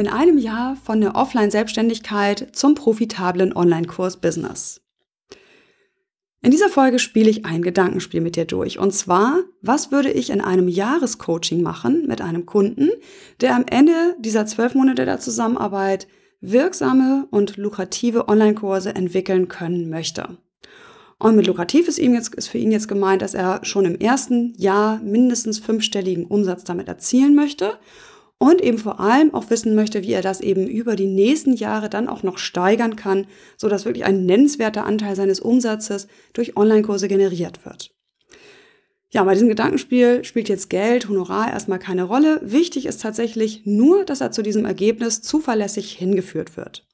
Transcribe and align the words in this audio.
In 0.00 0.08
einem 0.08 0.38
Jahr 0.38 0.76
von 0.76 1.02
der 1.02 1.14
Offline-Selbstständigkeit 1.14 2.56
zum 2.56 2.74
profitablen 2.74 3.54
Online-Kurs-Business. 3.54 4.80
In 6.40 6.50
dieser 6.50 6.70
Folge 6.70 6.98
spiele 6.98 7.28
ich 7.28 7.44
ein 7.44 7.60
Gedankenspiel 7.60 8.22
mit 8.22 8.34
dir 8.34 8.46
durch. 8.46 8.78
Und 8.78 8.94
zwar, 8.94 9.40
was 9.60 9.92
würde 9.92 10.10
ich 10.10 10.30
in 10.30 10.40
einem 10.40 10.68
Jahrescoaching 10.68 11.60
machen 11.60 12.06
mit 12.06 12.22
einem 12.22 12.46
Kunden, 12.46 12.88
der 13.42 13.54
am 13.54 13.66
Ende 13.68 14.16
dieser 14.18 14.46
zwölf 14.46 14.74
Monate 14.74 15.04
der 15.04 15.20
Zusammenarbeit 15.20 16.08
wirksame 16.40 17.26
und 17.30 17.58
lukrative 17.58 18.26
Online-Kurse 18.26 18.94
entwickeln 18.94 19.48
können 19.48 19.90
möchte. 19.90 20.38
Und 21.18 21.36
mit 21.36 21.46
lukrativ 21.46 21.88
ist, 21.88 21.98
ihm 21.98 22.14
jetzt, 22.14 22.34
ist 22.36 22.48
für 22.48 22.56
ihn 22.56 22.72
jetzt 22.72 22.88
gemeint, 22.88 23.20
dass 23.20 23.34
er 23.34 23.62
schon 23.66 23.84
im 23.84 23.96
ersten 23.96 24.54
Jahr 24.56 24.98
mindestens 25.00 25.58
fünfstelligen 25.58 26.24
Umsatz 26.24 26.64
damit 26.64 26.88
erzielen 26.88 27.34
möchte 27.34 27.74
und 28.40 28.62
eben 28.62 28.78
vor 28.78 29.00
allem 29.00 29.34
auch 29.34 29.50
wissen 29.50 29.74
möchte, 29.74 30.02
wie 30.02 30.14
er 30.14 30.22
das 30.22 30.40
eben 30.40 30.66
über 30.66 30.96
die 30.96 31.06
nächsten 31.06 31.52
Jahre 31.52 31.90
dann 31.90 32.08
auch 32.08 32.22
noch 32.22 32.38
steigern 32.38 32.96
kann, 32.96 33.26
so 33.58 33.68
dass 33.68 33.84
wirklich 33.84 34.06
ein 34.06 34.24
nennenswerter 34.24 34.86
Anteil 34.86 35.14
seines 35.14 35.40
Umsatzes 35.40 36.08
durch 36.32 36.56
Online-Kurse 36.56 37.06
generiert 37.06 37.66
wird. 37.66 37.94
Ja, 39.10 39.24
bei 39.24 39.34
diesem 39.34 39.50
Gedankenspiel 39.50 40.24
spielt 40.24 40.48
jetzt 40.48 40.70
Geld, 40.70 41.08
Honorar 41.08 41.52
erstmal 41.52 41.78
keine 41.78 42.04
Rolle. 42.04 42.40
Wichtig 42.42 42.86
ist 42.86 43.02
tatsächlich 43.02 43.66
nur, 43.66 44.06
dass 44.06 44.22
er 44.22 44.32
zu 44.32 44.40
diesem 44.40 44.64
Ergebnis 44.64 45.20
zuverlässig 45.20 45.92
hingeführt 45.92 46.56
wird. 46.56 46.86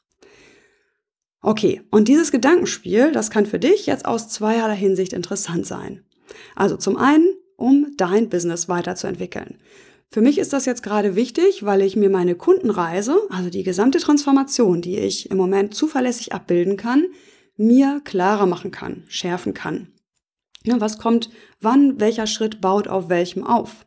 Okay, 1.42 1.80
und 1.92 2.08
dieses 2.08 2.32
Gedankenspiel, 2.32 3.12
das 3.12 3.30
kann 3.30 3.46
für 3.46 3.60
dich 3.60 3.86
jetzt 3.86 4.04
aus 4.04 4.28
zweierlei 4.30 4.74
Hinsicht 4.74 5.12
interessant 5.12 5.64
sein. 5.64 6.04
Also 6.56 6.76
zum 6.76 6.96
einen, 6.96 7.28
um 7.56 7.94
dein 7.96 8.30
Business 8.30 8.68
weiterzuentwickeln. 8.68 9.58
Für 10.08 10.20
mich 10.20 10.38
ist 10.38 10.52
das 10.52 10.66
jetzt 10.66 10.82
gerade 10.82 11.16
wichtig, 11.16 11.64
weil 11.64 11.82
ich 11.82 11.96
mir 11.96 12.10
meine 12.10 12.36
Kundenreise, 12.36 13.18
also 13.28 13.50
die 13.50 13.64
gesamte 13.64 13.98
Transformation, 13.98 14.80
die 14.80 14.98
ich 14.98 15.30
im 15.30 15.36
Moment 15.36 15.74
zuverlässig 15.74 16.32
abbilden 16.32 16.76
kann, 16.76 17.06
mir 17.56 18.00
klarer 18.04 18.46
machen 18.46 18.70
kann, 18.70 19.04
schärfen 19.08 19.54
kann. 19.54 19.92
Was 20.64 20.98
kommt 20.98 21.30
wann, 21.60 22.00
welcher 22.00 22.26
Schritt 22.26 22.60
baut 22.60 22.88
auf 22.88 23.08
welchem 23.08 23.44
auf? 23.44 23.86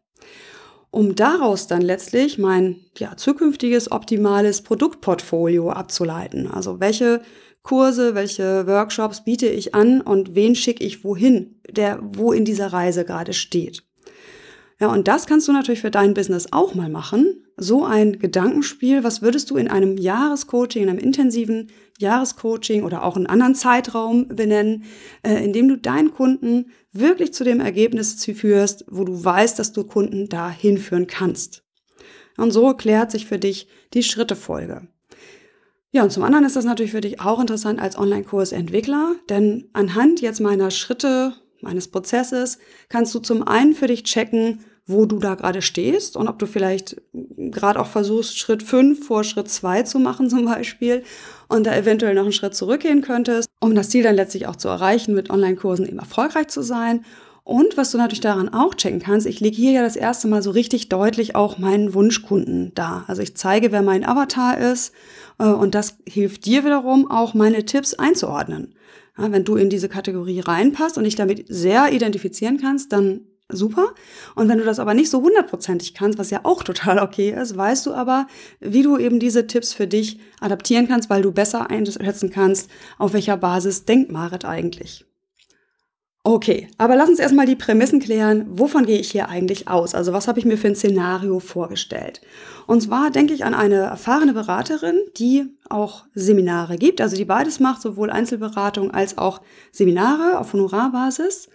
Um 0.91 1.15
daraus 1.15 1.67
dann 1.67 1.81
letztlich 1.81 2.37
mein 2.37 2.77
ja, 2.97 3.15
zukünftiges 3.15 3.91
optimales 3.91 4.61
Produktportfolio 4.63 5.69
abzuleiten. 5.69 6.47
Also 6.47 6.79
welche 6.79 7.21
Kurse, 7.61 8.15
welche 8.15 8.65
Workshops 8.65 9.23
biete 9.23 9.47
ich 9.47 9.75
an 9.75 10.01
und 10.01 10.33
wen 10.33 10.55
schicke 10.55 10.83
ich 10.83 11.03
wohin, 11.03 11.61
der 11.69 11.99
wo 12.01 12.31
in 12.31 12.45
dieser 12.45 12.67
Reise 12.73 13.05
gerade 13.05 13.33
steht. 13.33 13.83
Ja, 14.81 14.87
und 14.87 15.09
das 15.09 15.27
kannst 15.27 15.47
du 15.47 15.51
natürlich 15.51 15.81
für 15.81 15.91
dein 15.91 16.13
Business 16.13 16.47
auch 16.51 16.73
mal 16.73 16.89
machen. 16.89 17.43
So 17.57 17.83
ein 17.83 18.17
Gedankenspiel, 18.17 19.03
was 19.03 19.21
würdest 19.21 19.49
du 19.49 19.57
in 19.57 19.67
einem 19.67 19.97
Jahrescoaching, 19.97 20.83
in 20.83 20.89
einem 20.89 20.99
intensiven 20.99 21.67
Jahrescoaching 21.97 22.83
oder 22.83 23.03
auch 23.03 23.17
einen 23.17 23.27
anderen 23.27 23.55
Zeitraum 23.55 24.29
benennen, 24.29 24.85
äh, 25.23 25.43
in 25.43 25.51
dem 25.51 25.67
du 25.67 25.77
deinen 25.77 26.13
Kunden 26.13 26.71
wirklich 26.93 27.33
zu 27.33 27.43
dem 27.43 27.59
Ergebnis 27.59 28.23
führst, 28.23 28.85
wo 28.89 29.03
du 29.03 29.21
weißt, 29.21 29.59
dass 29.59 29.73
du 29.73 29.83
Kunden 29.83 30.29
da 30.29 30.49
hinführen 30.49 31.07
kannst. 31.07 31.63
Und 32.37 32.51
so 32.51 32.73
klärt 32.73 33.11
sich 33.11 33.25
für 33.25 33.37
dich 33.37 33.67
die 33.93 34.03
Schrittefolge. 34.03 34.87
Ja, 35.91 36.03
und 36.03 36.11
zum 36.11 36.23
anderen 36.23 36.45
ist 36.45 36.55
das 36.55 36.65
natürlich 36.65 36.91
für 36.91 37.01
dich 37.01 37.19
auch 37.19 37.41
interessant 37.41 37.81
als 37.81 37.97
Online-Kursentwickler, 37.97 39.15
denn 39.27 39.67
anhand 39.73 40.21
jetzt 40.21 40.39
meiner 40.39 40.71
Schritte, 40.71 41.33
meines 41.61 41.89
Prozesses, 41.89 42.59
kannst 42.87 43.13
du 43.13 43.19
zum 43.19 43.45
einen 43.45 43.73
für 43.73 43.87
dich 43.87 44.03
checken, 44.03 44.63
wo 44.89 45.05
du 45.05 45.19
da 45.19 45.35
gerade 45.35 45.61
stehst 45.61 46.17
und 46.17 46.27
ob 46.27 46.39
du 46.39 46.47
vielleicht 46.47 47.01
gerade 47.13 47.79
auch 47.79 47.87
versuchst, 47.87 48.37
Schritt 48.37 48.63
fünf 48.63 49.05
vor 49.05 49.23
Schritt 49.23 49.49
zwei 49.49 49.83
zu 49.83 49.99
machen 49.99 50.29
zum 50.29 50.45
Beispiel 50.45 51.03
und 51.47 51.67
da 51.67 51.75
eventuell 51.75 52.15
noch 52.15 52.23
einen 52.23 52.31
Schritt 52.31 52.55
zurückgehen 52.55 53.01
könntest, 53.01 53.49
um 53.59 53.75
das 53.75 53.89
Ziel 53.89 54.03
dann 54.03 54.15
letztlich 54.15 54.47
auch 54.47 54.55
zu 54.55 54.67
erreichen, 54.67 55.13
mit 55.13 55.29
Online-Kursen 55.29 55.87
eben 55.87 55.99
erfolgreich 55.99 56.47
zu 56.47 56.63
sein. 56.63 57.05
Und 57.43 57.77
was 57.77 57.91
du 57.91 57.97
natürlich 57.97 58.19
daran 58.19 58.49
auch 58.49 58.75
checken 58.75 58.99
kannst, 58.99 59.25
ich 59.25 59.39
lege 59.39 59.55
hier 59.55 59.71
ja 59.71 59.81
das 59.81 59.95
erste 59.95 60.27
Mal 60.27 60.41
so 60.41 60.51
richtig 60.51 60.89
deutlich 60.89 61.35
auch 61.35 61.57
meinen 61.57 61.93
Wunschkunden 61.93 62.71
da. 62.75 63.05
Also 63.07 63.21
ich 63.21 63.35
zeige, 63.37 63.71
wer 63.71 63.81
mein 63.81 64.05
Avatar 64.05 64.57
ist 64.57 64.93
äh, 65.39 65.45
und 65.45 65.75
das 65.75 65.97
hilft 66.07 66.45
dir 66.45 66.65
wiederum 66.65 67.09
auch 67.09 67.33
meine 67.33 67.65
Tipps 67.65 67.93
einzuordnen. 67.93 68.75
Ja, 69.17 69.31
wenn 69.31 69.45
du 69.45 69.55
in 69.55 69.69
diese 69.69 69.89
Kategorie 69.89 70.39
reinpasst 70.39 70.97
und 70.97 71.03
dich 71.03 71.15
damit 71.15 71.45
sehr 71.47 71.91
identifizieren 71.91 72.59
kannst, 72.59 72.91
dann 72.93 73.21
super. 73.49 73.93
Und 74.35 74.47
wenn 74.47 74.59
du 74.59 74.63
das 74.63 74.79
aber 74.79 74.93
nicht 74.93 75.09
so 75.09 75.21
hundertprozentig 75.21 75.93
kannst, 75.93 76.17
was 76.17 76.29
ja 76.29 76.41
auch 76.43 76.63
total 76.63 76.99
okay 76.99 77.31
ist, 77.31 77.57
weißt 77.57 77.85
du 77.85 77.93
aber, 77.93 78.27
wie 78.59 78.83
du 78.83 78.97
eben 78.97 79.19
diese 79.19 79.47
Tipps 79.47 79.73
für 79.73 79.87
dich 79.87 80.19
adaptieren 80.39 80.87
kannst, 80.87 81.09
weil 81.09 81.21
du 81.21 81.31
besser 81.31 81.69
einschätzen 81.69 82.29
kannst, 82.29 82.69
auf 82.97 83.13
welcher 83.13 83.37
Basis 83.37 83.85
denkt 83.85 84.11
Marit 84.11 84.45
eigentlich. 84.45 85.05
Okay, 86.23 86.67
aber 86.77 86.97
lass 86.97 87.09
uns 87.09 87.19
erstmal 87.19 87.45
die 87.45 87.55
Prämissen 87.55 88.01
klären. 88.01 88.45
Wovon 88.49 88.85
gehe 88.85 88.99
ich 88.99 89.09
hier 89.09 89.29
eigentlich 89.29 89.69
aus? 89.69 89.95
Also 89.95 90.11
was 90.11 90.27
habe 90.27 90.37
ich 90.37 90.45
mir 90.45 90.57
für 90.57 90.67
ein 90.67 90.75
Szenario 90.75 91.39
vorgestellt? 91.39 92.19
Und 92.67 92.81
zwar 92.81 93.09
denke 93.09 93.33
ich 93.33 93.45
an 93.45 93.53
eine 93.53 93.77
erfahrene 93.77 94.33
Beraterin, 94.33 94.99
die 95.17 95.57
auch 95.69 96.05
Seminare 96.13 96.77
gibt, 96.77 96.99
also 96.99 97.15
die 97.15 97.25
beides 97.25 97.61
macht, 97.61 97.81
sowohl 97.81 98.11
Einzelberatung 98.11 98.91
als 98.91 99.17
auch 99.17 99.41
Seminare 99.71 100.37
auf 100.39 100.51
Honorarbasis. 100.51 101.47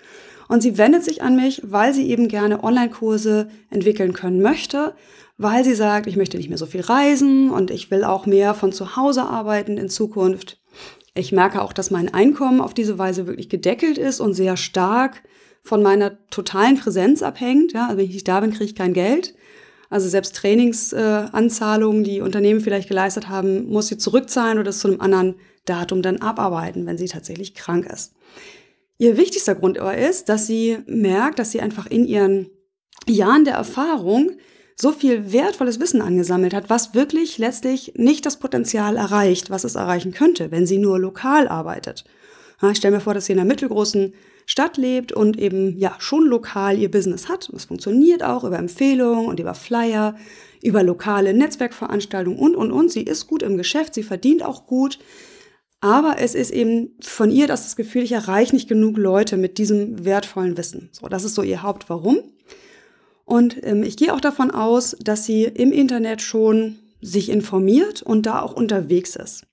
Und 0.49 0.62
sie 0.62 0.78
wendet 0.78 1.05
sich 1.05 1.22
an 1.22 1.37
mich, 1.37 1.62
weil 1.65 1.94
sie 1.94 2.09
eben 2.09 2.28
gerne 2.28 2.62
Online-Kurse 2.62 3.49
entwickeln 3.71 4.12
können 4.12 4.43
möchte, 4.43 4.94
weil 5.37 5.65
sie 5.65 5.75
sagt, 5.75 6.06
ich 6.06 6.16
möchte 6.16 6.37
nicht 6.37 6.49
mehr 6.49 6.59
so 6.59 6.66
viel 6.66 6.82
reisen 6.82 7.50
und 7.50 7.71
ich 7.71 7.91
will 7.91 8.05
auch 8.05 8.27
mehr 8.27 8.55
von 8.55 8.72
zu 8.72 8.97
Hause 8.97 9.22
arbeiten 9.22 9.78
in 9.78 9.88
Zukunft. 9.88 10.60
Ich 11.15 11.32
merke 11.32 11.62
auch, 11.62 11.72
dass 11.72 11.91
mein 11.91 12.12
Einkommen 12.12 12.60
auf 12.60 12.75
diese 12.75 12.99
Weise 12.99 13.27
wirklich 13.27 13.49
gedeckelt 13.49 13.99
ist 13.99 14.21
und 14.21 14.34
sehr 14.34 14.56
stark 14.56 15.22
von 15.62 15.82
meiner 15.82 16.19
totalen 16.28 16.76
Präsenz 16.76 17.22
abhängt. 17.22 17.72
Ja, 17.72 17.87
also 17.87 17.99
wenn 17.99 18.05
ich 18.05 18.15
nicht 18.15 18.28
da 18.28 18.41
bin, 18.41 18.50
kriege 18.50 18.65
ich 18.65 18.75
kein 18.75 18.93
Geld. 18.93 19.34
Also 19.91 20.09
selbst 20.09 20.37
Trainingsanzahlungen, 20.37 22.03
äh, 22.03 22.09
die 22.09 22.21
Unternehmen 22.21 22.61
vielleicht 22.61 22.88
geleistet 22.88 23.28
haben, 23.28 23.69
muss 23.69 23.88
sie 23.88 23.97
zurückzahlen 23.97 24.59
oder 24.59 24.65
das 24.65 24.81
zu 24.81 24.88
einem 24.88 25.00
anderen 25.00 25.37
Datum 25.65 26.03
dann 26.03 26.21
abarbeiten, 26.21 26.84
wenn 26.87 26.99
sie 26.99 27.06
tatsächlich 27.06 27.55
krank 27.55 27.87
ist. 27.87 28.15
Ihr 28.99 29.16
wichtigster 29.16 29.55
Grund 29.55 29.78
aber 29.78 29.97
ist, 29.97 30.28
dass 30.28 30.47
sie 30.47 30.78
merkt, 30.87 31.38
dass 31.38 31.50
sie 31.50 31.60
einfach 31.60 31.87
in 31.87 32.05
ihren 32.05 32.50
Jahren 33.06 33.44
der 33.44 33.55
Erfahrung 33.55 34.32
so 34.77 34.93
viel 34.93 35.32
wertvolles 35.32 35.78
Wissen 35.81 36.03
angesammelt 36.03 36.55
hat, 36.55 36.71
was 36.71 36.94
wirklich 36.94 37.38
letztlich 37.38 37.94
nicht 37.97 38.27
das 38.27 38.38
Potenzial 38.38 38.97
erreicht, 38.97 39.50
was 39.50 39.65
es 39.65 39.75
erreichen 39.77 40.12
könnte, 40.12 40.50
wenn 40.50 40.66
sie 40.66 40.78
nur 40.78 40.99
lokal 40.99 41.49
arbeitet. 41.49 42.05
Ich 42.71 42.78
stelle 42.78 42.97
mir 42.97 43.00
vor, 43.00 43.15
dass 43.15 43.27
sie 43.27 43.32
in 43.32 43.38
einer 43.38 43.49
mittelgroßen 43.49 44.15
Stadt 44.47 44.77
lebt 44.77 45.12
und 45.12 45.38
eben 45.38 45.76
ja 45.78 45.97
schon 45.99 46.26
lokal 46.26 46.78
ihr 46.78 46.91
Business 46.91 47.28
hat. 47.28 47.49
Es 47.50 47.66
funktioniert 47.66 48.22
auch 48.22 48.44
über 48.44 48.59
Empfehlungen 48.59 49.26
und 49.26 49.41
über 49.41 49.55
Flyer, 49.55 50.17
über 50.62 50.82
lokale 50.82 51.35
Netzwerkveranstaltungen 51.35 52.38
und 52.38 52.55
und 52.55 52.73
und. 52.73 52.90
Sie 52.90 53.02
ist 53.02 53.26
gut 53.26 53.43
im 53.43 53.56
Geschäft, 53.56 53.94
sie 53.94 54.02
verdient 54.02 54.44
auch 54.44 54.67
gut. 54.67 54.99
Aber 55.84 56.16
es 56.19 56.34
ist 56.34 56.50
eben 56.50 56.96
von 57.02 57.31
ihr 57.31 57.46
das, 57.46 57.64
das 57.64 57.76
Gefühl, 57.76 58.04
ich 58.04 58.12
erreiche 58.12 58.54
nicht 58.54 58.70
genug 58.70 58.96
Leute 58.96 59.36
mit 59.36 59.58
diesem 59.58 60.02
wertvollen 60.06 60.56
Wissen. 60.56 60.88
So, 60.92 61.08
das 61.08 61.25
ist 61.25 61.34
so 61.34 61.42
ihr 61.42 61.62
Hauptwarum. 61.62 62.20
Und 63.26 63.62
ähm, 63.62 63.82
ich 63.82 63.98
gehe 63.98 64.14
auch 64.14 64.20
davon 64.22 64.50
aus, 64.50 64.96
dass 64.98 65.26
sie 65.26 65.44
im 65.44 65.72
Internet 65.72 66.22
schon 66.22 66.78
sich 67.02 67.28
informiert 67.28 68.00
und 68.00 68.25
da 68.25 68.40
auch 68.40 68.54
unterwegs 68.54 69.14
ist. 69.14 69.44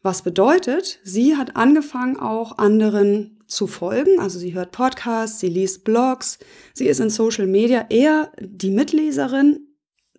Was 0.00 0.22
bedeutet, 0.22 1.00
sie 1.04 1.36
hat 1.36 1.56
angefangen, 1.56 2.16
auch 2.16 2.56
anderen 2.56 3.38
zu 3.46 3.66
folgen. 3.66 4.20
Also 4.20 4.38
sie 4.38 4.54
hört 4.54 4.72
Podcasts, 4.72 5.38
sie 5.38 5.48
liest 5.48 5.84
Blogs, 5.84 6.38
sie 6.72 6.86
ist 6.86 7.00
in 7.00 7.10
Social 7.10 7.46
Media 7.46 7.84
eher 7.90 8.32
die 8.40 8.70
Mitleserin 8.70 9.66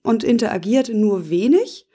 und 0.03 0.23
interagiert 0.23 0.89
nur 0.93 1.31
wenig. 1.31 1.88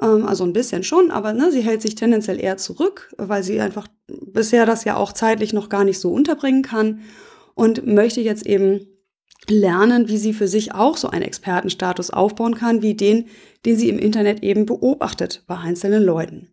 Ähm, 0.00 0.26
also 0.26 0.44
ein 0.44 0.52
bisschen 0.52 0.82
schon, 0.82 1.10
aber 1.10 1.32
ne, 1.32 1.50
sie 1.52 1.62
hält 1.62 1.82
sich 1.82 1.94
tendenziell 1.94 2.40
eher 2.40 2.56
zurück, 2.56 3.14
weil 3.18 3.42
sie 3.42 3.60
einfach 3.60 3.88
bisher 4.08 4.66
das 4.66 4.84
ja 4.84 4.96
auch 4.96 5.12
zeitlich 5.12 5.52
noch 5.52 5.68
gar 5.68 5.84
nicht 5.84 5.98
so 5.98 6.12
unterbringen 6.12 6.62
kann 6.62 7.00
und 7.54 7.86
möchte 7.86 8.20
jetzt 8.20 8.46
eben 8.46 8.86
lernen, 9.48 10.08
wie 10.08 10.18
sie 10.18 10.32
für 10.32 10.48
sich 10.48 10.74
auch 10.74 10.96
so 10.96 11.08
einen 11.08 11.22
Expertenstatus 11.22 12.10
aufbauen 12.10 12.56
kann, 12.56 12.82
wie 12.82 12.94
den, 12.94 13.26
den 13.64 13.76
sie 13.76 13.88
im 13.88 13.98
Internet 13.98 14.42
eben 14.42 14.66
beobachtet 14.66 15.44
bei 15.46 15.56
einzelnen 15.56 16.02
Leuten. 16.02 16.48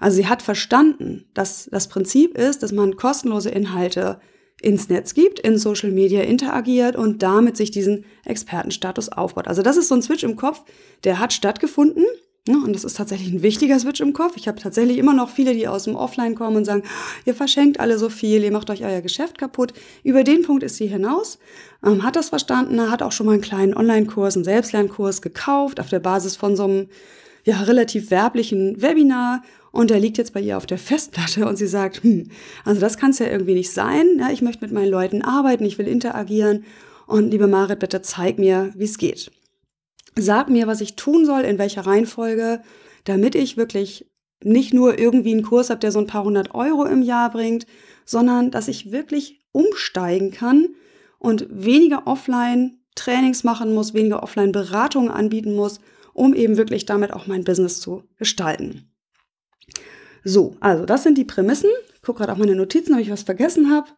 Also 0.00 0.16
sie 0.16 0.26
hat 0.26 0.42
verstanden, 0.42 1.26
dass 1.34 1.68
das 1.70 1.88
Prinzip 1.88 2.36
ist, 2.36 2.62
dass 2.62 2.72
man 2.72 2.96
kostenlose 2.96 3.50
Inhalte 3.50 4.20
ins 4.60 4.88
Netz 4.88 5.14
gibt, 5.14 5.40
in 5.40 5.58
Social 5.58 5.90
Media 5.90 6.22
interagiert 6.22 6.96
und 6.96 7.22
damit 7.22 7.56
sich 7.56 7.70
diesen 7.70 8.04
Expertenstatus 8.24 9.10
aufbaut. 9.10 9.46
Also 9.46 9.62
das 9.62 9.76
ist 9.76 9.88
so 9.88 9.94
ein 9.94 10.02
Switch 10.02 10.24
im 10.24 10.36
Kopf, 10.36 10.64
der 11.04 11.18
hat 11.18 11.32
stattgefunden. 11.32 12.04
Ja, 12.46 12.56
und 12.56 12.74
das 12.74 12.84
ist 12.84 12.98
tatsächlich 12.98 13.32
ein 13.32 13.42
wichtiger 13.42 13.78
Switch 13.78 14.02
im 14.02 14.12
Kopf. 14.12 14.36
Ich 14.36 14.48
habe 14.48 14.60
tatsächlich 14.60 14.98
immer 14.98 15.14
noch 15.14 15.30
viele, 15.30 15.54
die 15.54 15.66
aus 15.66 15.84
dem 15.84 15.96
Offline 15.96 16.34
kommen 16.34 16.58
und 16.58 16.66
sagen, 16.66 16.82
ihr 17.24 17.34
verschenkt 17.34 17.80
alle 17.80 17.96
so 17.96 18.10
viel, 18.10 18.44
ihr 18.44 18.52
macht 18.52 18.68
euch 18.68 18.84
euer 18.84 19.00
Geschäft 19.00 19.38
kaputt. 19.38 19.72
Über 20.02 20.24
den 20.24 20.42
Punkt 20.42 20.62
ist 20.62 20.76
sie 20.76 20.86
hinaus, 20.86 21.38
ähm, 21.82 22.02
hat 22.02 22.16
das 22.16 22.28
verstanden, 22.28 22.90
hat 22.90 23.02
auch 23.02 23.12
schon 23.12 23.24
mal 23.24 23.32
einen 23.32 23.40
kleinen 23.40 23.74
Online-Kurs, 23.74 24.36
einen 24.36 24.44
Selbstlernkurs 24.44 25.22
gekauft 25.22 25.80
auf 25.80 25.88
der 25.88 26.00
Basis 26.00 26.36
von 26.36 26.54
so 26.54 26.64
einem 26.64 26.88
ja, 27.44 27.62
relativ 27.62 28.10
werblichen 28.10 28.82
Webinar 28.82 29.42
und 29.72 29.88
der 29.88 29.98
liegt 29.98 30.18
jetzt 30.18 30.34
bei 30.34 30.40
ihr 30.40 30.58
auf 30.58 30.66
der 30.66 30.76
Festplatte 30.78 31.46
und 31.48 31.56
sie 31.56 31.66
sagt, 31.66 32.02
hm, 32.02 32.28
also 32.66 32.78
das 32.78 32.98
kann 32.98 33.12
es 33.12 33.20
ja 33.20 33.26
irgendwie 33.26 33.54
nicht 33.54 33.72
sein. 33.72 34.18
Ja, 34.18 34.28
ich 34.30 34.42
möchte 34.42 34.62
mit 34.62 34.72
meinen 34.72 34.90
Leuten 34.90 35.22
arbeiten, 35.22 35.64
ich 35.64 35.78
will 35.78 35.88
interagieren 35.88 36.64
und 37.06 37.30
liebe 37.30 37.46
Marit, 37.46 37.78
bitte 37.78 38.02
zeig 38.02 38.38
mir, 38.38 38.70
wie 38.76 38.84
es 38.84 38.98
geht. 38.98 39.30
Sag 40.16 40.48
mir, 40.48 40.66
was 40.66 40.80
ich 40.80 40.96
tun 40.96 41.26
soll, 41.26 41.42
in 41.42 41.58
welcher 41.58 41.86
Reihenfolge, 41.86 42.62
damit 43.04 43.34
ich 43.34 43.56
wirklich 43.56 44.10
nicht 44.42 44.74
nur 44.74 44.98
irgendwie 44.98 45.32
einen 45.32 45.42
Kurs 45.42 45.70
habe, 45.70 45.80
der 45.80 45.92
so 45.92 45.98
ein 45.98 46.06
paar 46.06 46.24
hundert 46.24 46.54
Euro 46.54 46.84
im 46.84 47.02
Jahr 47.02 47.30
bringt, 47.30 47.66
sondern 48.04 48.50
dass 48.50 48.68
ich 48.68 48.92
wirklich 48.92 49.44
umsteigen 49.52 50.30
kann 50.30 50.68
und 51.18 51.46
weniger 51.50 52.06
offline 52.06 52.78
Trainings 52.94 53.44
machen 53.44 53.74
muss, 53.74 53.94
weniger 53.94 54.22
offline 54.22 54.52
Beratungen 54.52 55.10
anbieten 55.10 55.54
muss, 55.54 55.80
um 56.12 56.34
eben 56.34 56.56
wirklich 56.56 56.86
damit 56.86 57.12
auch 57.12 57.26
mein 57.26 57.44
Business 57.44 57.80
zu 57.80 58.04
gestalten. 58.18 58.90
So, 60.22 60.56
also 60.60 60.86
das 60.86 61.02
sind 61.02 61.18
die 61.18 61.24
Prämissen. 61.24 61.70
Ich 61.94 62.02
gucke 62.02 62.18
gerade 62.18 62.32
auf 62.32 62.38
meine 62.38 62.54
Notizen, 62.54 62.94
ob 62.94 63.00
ich 63.00 63.10
was 63.10 63.22
vergessen 63.22 63.70
habe. 63.70 63.88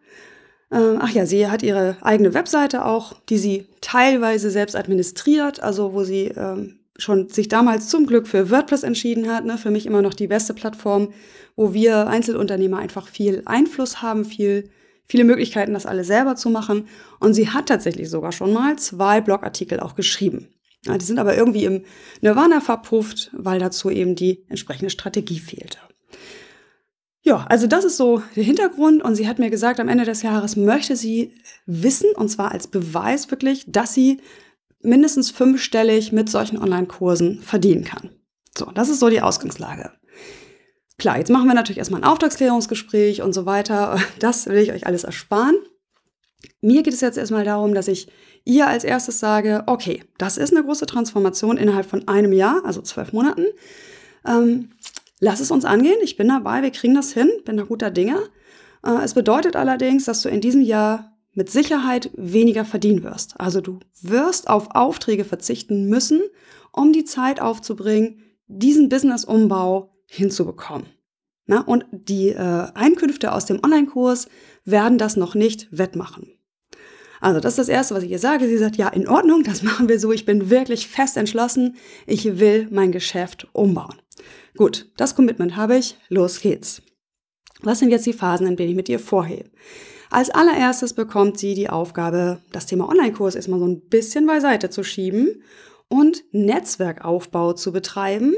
Ähm, 0.73 0.99
ach 1.01 1.11
ja, 1.11 1.27
sie 1.27 1.49
hat 1.49 1.63
ihre 1.63 1.97
eigene 2.01 2.35
Webseite 2.35 2.85
auch, 2.85 3.15
die 3.29 3.39
sie 3.39 3.67
teilweise 3.81 4.51
selbst 4.51 4.75
administriert, 4.75 5.63
also 5.63 5.93
wo 5.93 6.03
sie 6.03 6.27
ähm, 6.37 6.81
schon 6.99 7.29
sich 7.29 7.49
damals 7.49 7.89
zum 7.89 8.07
Glück 8.07 8.27
für 8.27 8.51
WordPress 8.51 8.83
entschieden 8.83 9.31
hat. 9.31 9.45
Ne? 9.45 9.59
Für 9.59 9.71
mich 9.71 9.87
immer 9.87 10.03
noch 10.03 10.15
die 10.15 10.27
beste 10.27 10.55
Plattform, 10.55 11.13
wo 11.55 11.73
wir 11.73 12.09
Einzelunternehmer 12.09 12.79
einfach 12.79 13.09
viel 13.09 13.43
Einfluss 13.47 14.03
haben, 14.03 14.25
viel, 14.25 14.71
viele 15.05 15.25
Möglichkeiten, 15.25 15.75
das 15.75 15.87
alles 15.87 16.09
selber 16.09 16.37
zu 16.37 16.51
machen. 16.51 16.89
Und 17.21 17.35
sie 17.35 17.51
hat 17.51 17.67
tatsächlich 17.67 18.11
sogar 18.11 18.33
schon 18.33 18.53
mal 18.53 18.77
zwei 18.77 19.21
Blogartikel 19.21 19.81
auch 19.81 19.95
geschrieben. 19.95 20.49
Ja, 20.85 20.99
die 20.99 21.05
sind 21.05 21.19
aber 21.19 21.37
irgendwie 21.37 21.65
im 21.65 21.85
Nirvana 22.21 22.61
verpufft, 22.61 23.31
weil 23.33 23.59
dazu 23.59 23.91
eben 23.91 24.15
die 24.15 24.45
entsprechende 24.49 24.91
Strategie 24.91 25.41
fehlte. 25.41 25.79
Ja, 27.27 27.45
also 27.49 27.67
das 27.67 27.85
ist 27.85 27.97
so 27.97 28.23
der 28.37 28.45
Hintergrund 28.45 29.03
und 29.03 29.17
sie 29.17 29.27
hat 29.27 29.41
mir 29.41 29.51
gesagt, 29.51 29.81
am 29.81 29.89
Ende 29.89 30.05
des 30.05 30.23
Jahres 30.23 30.55
möchte 30.55 30.95
sie 30.95 31.35
wissen, 31.67 32.13
und 32.15 32.29
zwar 32.29 32.53
als 32.53 32.69
Beweis 32.69 33.33
wirklich, 33.33 33.65
dass 33.67 33.95
sie 33.95 34.21
mindestens 34.81 35.33
fünfstellig 35.33 36.13
mit 36.13 36.31
solchen 36.31 36.57
Online-Kursen 36.57 37.43
verdienen 37.43 37.83
kann. 37.83 38.11
So, 38.57 38.67
das 38.67 38.89
ist 38.89 39.01
so 39.01 39.09
die 39.09 39.23
Ausgangslage. 39.23 39.91
Klar, 40.99 41.19
jetzt 41.19 41.29
machen 41.29 41.49
wir 41.49 41.55
natürlich 41.55 41.79
erstmal 41.79 42.01
ein 42.01 42.09
Auftragsklärungsgespräch 42.09 43.23
und 43.23 43.33
so 43.33 43.45
weiter. 43.45 43.99
Das 44.21 44.47
will 44.47 44.59
ich 44.59 44.71
euch 44.71 44.87
alles 44.87 45.03
ersparen. 45.03 45.57
Mir 46.61 46.85
geht 46.85 46.95
es 46.95 47.01
jetzt 47.01 47.19
erstmal 47.19 47.45
darum, 47.45 47.75
dass 47.75 47.89
ich 47.89 48.07
ihr 48.45 48.69
als 48.69 48.85
erstes 48.85 49.19
sage, 49.19 49.65
okay, 49.67 50.05
das 50.19 50.39
ist 50.39 50.53
eine 50.55 50.65
große 50.65 50.87
Transformation 50.87 51.57
innerhalb 51.57 51.87
von 51.87 52.07
einem 52.07 52.33
Jahr, 52.33 52.65
also 52.65 52.83
zwölf 52.83 53.13
Monaten. 53.13 53.47
Ähm, 54.25 54.71
Lass 55.21 55.41
es 55.41 55.51
uns 55.51 55.65
angehen. 55.65 55.99
Ich 56.03 56.17
bin 56.17 56.29
dabei. 56.29 56.63
Wir 56.63 56.71
kriegen 56.71 56.95
das 56.95 57.13
hin. 57.13 57.31
Bin 57.45 57.57
da 57.57 57.65
guter 57.65 57.91
Dinge. 57.91 58.19
Äh, 58.85 59.03
es 59.03 59.15
bedeutet 59.15 59.57
allerdings, 59.57 60.05
dass 60.05 60.23
du 60.23 60.29
in 60.29 60.41
diesem 60.41 60.61
Jahr 60.61 61.17
mit 61.33 61.51
Sicherheit 61.51 62.11
weniger 62.15 62.65
verdienen 62.65 63.03
wirst. 63.03 63.39
Also 63.39 63.61
du 63.61 63.81
wirst 64.01 64.49
auf 64.49 64.75
Aufträge 64.75 65.25
verzichten 65.25 65.87
müssen, 65.87 66.23
um 66.73 66.93
die 66.93 67.05
Zeit 67.05 67.41
aufzubringen, 67.41 68.23
diesen 68.47 68.89
Business-Umbau 68.89 69.91
hinzubekommen. 70.07 70.87
Na, 71.47 71.61
und 71.61 71.85
die 71.93 72.31
äh, 72.31 72.67
Einkünfte 72.75 73.33
aus 73.33 73.45
dem 73.45 73.63
Online-Kurs 73.63 74.29
werden 74.65 74.99
das 74.99 75.17
noch 75.17 75.35
nicht 75.35 75.69
wettmachen. 75.71 76.33
Also 77.21 77.41
das 77.41 77.53
ist 77.53 77.59
das 77.59 77.69
Erste, 77.69 77.95
was 77.95 78.03
ich 78.03 78.11
ihr 78.11 78.19
sage. 78.19 78.47
Sie 78.49 78.59
sagt, 78.59 78.77
ja, 78.77 78.89
in 78.89 79.09
Ordnung, 79.09 79.45
das 79.45 79.63
machen 79.63 79.89
wir 79.89 80.01
so. 80.01 80.13
Ich 80.13 80.25
bin 80.25 80.51
wirklich 80.51 80.89
fest 80.89 81.17
entschlossen. 81.17 81.77
Ich 82.07 82.39
will 82.39 82.69
mein 82.71 82.93
Geschäft 82.93 83.49
umbauen. 83.53 83.95
Gut, 84.57 84.87
das 84.97 85.15
Commitment 85.15 85.57
habe 85.57 85.77
ich. 85.77 85.97
Los 86.09 86.41
geht's. 86.41 86.83
Was 87.63 87.79
sind 87.79 87.91
jetzt 87.91 88.07
die 88.07 88.13
Phasen, 88.13 88.47
in 88.47 88.57
denen 88.57 88.71
ich 88.71 88.77
mit 88.77 88.89
ihr 88.89 88.99
vorhebe? 88.99 89.51
Als 90.11 90.31
allererstes 90.31 90.95
bekommt 90.95 91.39
sie 91.39 91.55
die 91.55 91.69
Aufgabe, 91.69 92.41
das 92.53 92.67
Thema 92.67 92.89
Online-Kurs 92.89 93.35
erstmal 93.35 93.59
so 93.59 93.67
ein 93.67 93.81
bisschen 93.89 94.27
beiseite 94.27 94.71
zu 94.71 94.85
schieben 94.85 95.43
und 95.89 96.23
Netzwerkaufbau 96.33 97.53
zu 97.55 97.73
betreiben 97.73 98.35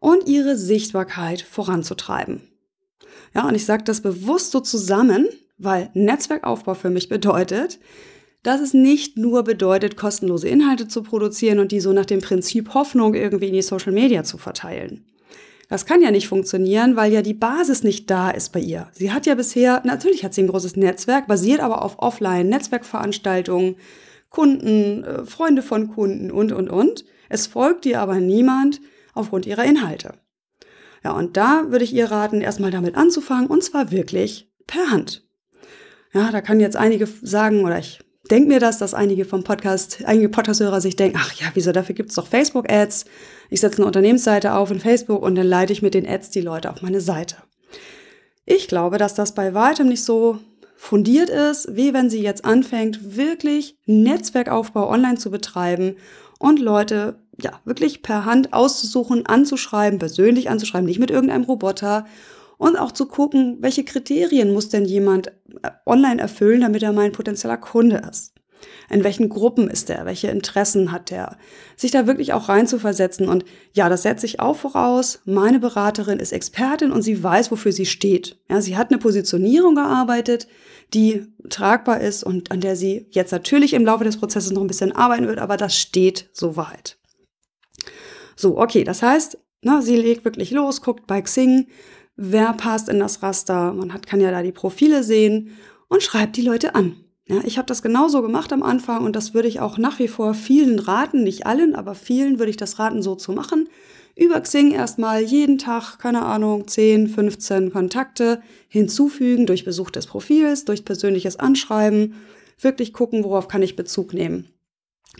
und 0.00 0.28
ihre 0.28 0.56
Sichtbarkeit 0.56 1.42
voranzutreiben. 1.42 2.42
Ja, 3.34 3.48
und 3.48 3.54
ich 3.54 3.64
sage 3.64 3.84
das 3.84 4.00
bewusst 4.00 4.50
so 4.50 4.60
zusammen, 4.60 5.28
weil 5.56 5.90
Netzwerkaufbau 5.94 6.74
für 6.74 6.90
mich 6.90 7.08
bedeutet, 7.08 7.78
dass 8.42 8.60
es 8.60 8.74
nicht 8.74 9.16
nur 9.16 9.44
bedeutet, 9.44 9.96
kostenlose 9.96 10.48
Inhalte 10.48 10.88
zu 10.88 11.02
produzieren 11.02 11.58
und 11.58 11.72
die 11.72 11.80
so 11.80 11.92
nach 11.92 12.04
dem 12.04 12.20
Prinzip 12.20 12.74
Hoffnung 12.74 13.14
irgendwie 13.14 13.48
in 13.48 13.54
die 13.54 13.62
Social 13.62 13.92
Media 13.92 14.24
zu 14.24 14.36
verteilen. 14.36 15.06
Das 15.68 15.86
kann 15.86 16.02
ja 16.02 16.10
nicht 16.10 16.28
funktionieren, 16.28 16.96
weil 16.96 17.12
ja 17.12 17.22
die 17.22 17.34
Basis 17.34 17.82
nicht 17.84 18.10
da 18.10 18.30
ist 18.30 18.52
bei 18.52 18.60
ihr. 18.60 18.88
Sie 18.92 19.12
hat 19.12 19.26
ja 19.26 19.34
bisher, 19.34 19.82
natürlich 19.84 20.24
hat 20.24 20.34
sie 20.34 20.42
ein 20.42 20.48
großes 20.48 20.76
Netzwerk, 20.76 21.26
basiert 21.26 21.60
aber 21.60 21.82
auf 21.82 21.98
Offline-Netzwerkveranstaltungen, 21.98 23.76
Kunden, 24.28 25.04
äh, 25.04 25.24
Freunde 25.24 25.62
von 25.62 25.88
Kunden 25.88 26.30
und, 26.30 26.52
und, 26.52 26.68
und. 26.68 27.04
Es 27.28 27.46
folgt 27.46 27.86
ihr 27.86 28.00
aber 28.00 28.20
niemand 28.20 28.80
aufgrund 29.14 29.46
ihrer 29.46 29.64
Inhalte. 29.64 30.14
Ja, 31.02 31.12
und 31.12 31.36
da 31.36 31.66
würde 31.68 31.84
ich 31.84 31.94
ihr 31.94 32.10
raten, 32.10 32.40
erstmal 32.40 32.70
damit 32.70 32.96
anzufangen 32.96 33.46
und 33.46 33.62
zwar 33.62 33.90
wirklich 33.90 34.50
per 34.66 34.90
Hand. 34.90 35.26
Ja, 36.12 36.30
da 36.30 36.40
kann 36.40 36.60
jetzt 36.60 36.76
einige 36.76 37.06
sagen, 37.06 37.64
oder 37.64 37.78
ich 37.78 38.00
denke 38.30 38.48
mir 38.48 38.60
das, 38.60 38.78
dass 38.78 38.94
einige 38.94 39.24
vom 39.24 39.44
Podcast, 39.44 39.98
einige 40.04 40.28
Podcast-Hörer 40.28 40.80
sich 40.80 40.96
denken, 40.96 41.18
ach 41.20 41.32
ja, 41.34 41.46
wieso, 41.54 41.72
dafür 41.72 41.94
gibt's 41.94 42.14
doch 42.14 42.26
Facebook-Ads. 42.26 43.04
Ich 43.50 43.60
setze 43.60 43.78
eine 43.78 43.86
Unternehmensseite 43.86 44.54
auf 44.54 44.70
in 44.70 44.80
Facebook 44.80 45.22
und 45.22 45.34
dann 45.34 45.46
leite 45.46 45.72
ich 45.72 45.82
mit 45.82 45.94
den 45.94 46.08
Ads 46.08 46.30
die 46.30 46.40
Leute 46.40 46.70
auf 46.70 46.82
meine 46.82 47.00
Seite. 47.00 47.36
Ich 48.46 48.68
glaube, 48.68 48.98
dass 48.98 49.14
das 49.14 49.34
bei 49.34 49.54
weitem 49.54 49.88
nicht 49.88 50.04
so 50.04 50.38
fundiert 50.76 51.30
ist, 51.30 51.74
wie 51.74 51.94
wenn 51.94 52.10
sie 52.10 52.20
jetzt 52.20 52.44
anfängt, 52.44 53.16
wirklich 53.16 53.78
Netzwerkaufbau 53.86 54.90
online 54.90 55.16
zu 55.16 55.30
betreiben 55.30 55.96
und 56.38 56.58
Leute 56.58 57.16
ja 57.40 57.60
wirklich 57.64 58.02
per 58.02 58.24
Hand 58.24 58.52
auszusuchen, 58.52 59.26
anzuschreiben, 59.26 59.98
persönlich 59.98 60.50
anzuschreiben, 60.50 60.86
nicht 60.86 60.98
mit 60.98 61.10
irgendeinem 61.10 61.44
Roboter 61.44 62.06
und 62.58 62.76
auch 62.76 62.92
zu 62.92 63.06
gucken, 63.06 63.58
welche 63.60 63.84
Kriterien 63.84 64.52
muss 64.52 64.68
denn 64.68 64.84
jemand 64.84 65.28
äh, 65.62 65.70
online 65.86 66.20
erfüllen, 66.20 66.60
damit 66.60 66.82
er 66.82 66.92
mein 66.92 67.12
potenzieller 67.12 67.56
Kunde 67.56 68.02
ist. 68.10 68.34
In 68.90 69.04
welchen 69.04 69.28
Gruppen 69.28 69.68
ist 69.68 69.90
er? 69.90 70.06
Welche 70.06 70.28
Interessen 70.28 70.92
hat 70.92 71.10
er? 71.10 71.36
Sich 71.76 71.90
da 71.90 72.06
wirklich 72.06 72.32
auch 72.32 72.48
reinzuversetzen. 72.48 73.28
Und 73.28 73.44
ja, 73.72 73.88
das 73.88 74.02
setze 74.02 74.26
ich 74.26 74.40
auch 74.40 74.56
voraus. 74.56 75.20
Meine 75.24 75.58
Beraterin 75.58 76.18
ist 76.18 76.32
Expertin 76.32 76.92
und 76.92 77.02
sie 77.02 77.22
weiß, 77.22 77.50
wofür 77.50 77.72
sie 77.72 77.86
steht. 77.86 78.38
Ja, 78.48 78.60
sie 78.60 78.76
hat 78.76 78.90
eine 78.90 78.98
Positionierung 78.98 79.74
gearbeitet, 79.74 80.48
die 80.92 81.26
tragbar 81.48 82.00
ist 82.00 82.24
und 82.24 82.50
an 82.50 82.60
der 82.60 82.76
sie 82.76 83.06
jetzt 83.10 83.32
natürlich 83.32 83.72
im 83.74 83.84
Laufe 83.84 84.04
des 84.04 84.18
Prozesses 84.18 84.52
noch 84.52 84.60
ein 84.60 84.68
bisschen 84.68 84.92
arbeiten 84.92 85.26
wird, 85.26 85.38
aber 85.38 85.56
das 85.56 85.76
steht 85.76 86.28
soweit. 86.32 86.98
So, 88.36 88.58
okay, 88.58 88.84
das 88.84 89.02
heißt, 89.02 89.38
na, 89.62 89.80
sie 89.80 89.96
legt 89.96 90.24
wirklich 90.24 90.50
los, 90.50 90.82
guckt 90.82 91.06
bei 91.06 91.22
Xing, 91.22 91.66
wer 92.16 92.52
passt 92.52 92.88
in 92.88 92.98
das 92.98 93.22
Raster. 93.22 93.72
Man 93.72 93.92
hat, 93.92 94.06
kann 94.06 94.20
ja 94.20 94.30
da 94.30 94.42
die 94.42 94.52
Profile 94.52 95.02
sehen 95.02 95.50
und 95.88 96.02
schreibt 96.02 96.36
die 96.36 96.42
Leute 96.42 96.74
an. 96.74 96.96
Ja, 97.26 97.40
ich 97.44 97.56
habe 97.56 97.66
das 97.66 97.82
genauso 97.82 98.20
gemacht 98.20 98.52
am 98.52 98.62
Anfang 98.62 99.04
und 99.04 99.16
das 99.16 99.32
würde 99.32 99.48
ich 99.48 99.60
auch 99.60 99.78
nach 99.78 99.98
wie 99.98 100.08
vor 100.08 100.34
vielen 100.34 100.78
raten, 100.78 101.22
nicht 101.22 101.46
allen, 101.46 101.74
aber 101.74 101.94
vielen 101.94 102.38
würde 102.38 102.50
ich 102.50 102.58
das 102.58 102.78
raten, 102.78 103.02
so 103.02 103.14
zu 103.14 103.32
machen. 103.32 103.68
Über 104.14 104.40
Xing 104.40 104.72
erstmal 104.72 105.22
jeden 105.22 105.58
Tag, 105.58 105.98
keine 105.98 106.22
Ahnung, 106.22 106.68
10, 106.68 107.08
15 107.08 107.72
Kontakte 107.72 108.42
hinzufügen 108.68 109.46
durch 109.46 109.64
Besuch 109.64 109.90
des 109.90 110.06
Profils, 110.06 110.66
durch 110.66 110.84
persönliches 110.84 111.36
Anschreiben, 111.36 112.14
wirklich 112.60 112.92
gucken, 112.92 113.24
worauf 113.24 113.48
kann 113.48 113.62
ich 113.62 113.74
Bezug 113.74 114.12
nehmen 114.12 114.50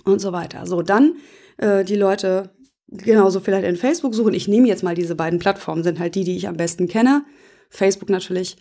und 0.05 0.21
so 0.21 0.33
weiter. 0.33 0.67
So, 0.67 0.83
dann 0.83 1.17
äh, 1.57 1.85
die 1.85 1.97
Leute 1.97 2.51
genauso 2.97 3.41
vielleicht 3.41 3.67
in 3.67 3.77
Facebook 3.77 4.15
suchen. 4.15 4.35
Ich 4.35 4.49
nehme 4.49 4.69
jetzt 4.69 4.83
mal 4.83 4.95
diese 4.95 5.15
beiden 5.15 5.39
Plattformen, 5.39 5.83
sind 5.83 5.99
halt 5.99 6.15
die, 6.15 6.25
die 6.25 6.37
ich 6.37 6.49
am 6.49 6.57
besten 6.57 6.89
kenne. 6.89 7.25
Facebook 7.71 8.09
natürlich 8.09 8.57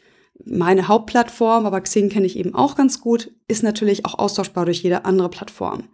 meine 0.45 0.87
Hauptplattform, 0.87 1.65
aber 1.65 1.81
Xing 1.81 2.09
kenne 2.09 2.25
ich 2.25 2.37
eben 2.37 2.55
auch 2.55 2.75
ganz 2.75 2.99
gut, 2.99 3.31
ist 3.47 3.63
natürlich 3.63 4.05
auch 4.05 4.17
austauschbar 4.17 4.65
durch 4.65 4.81
jede 4.81 5.05
andere 5.05 5.29
Plattform. 5.29 5.89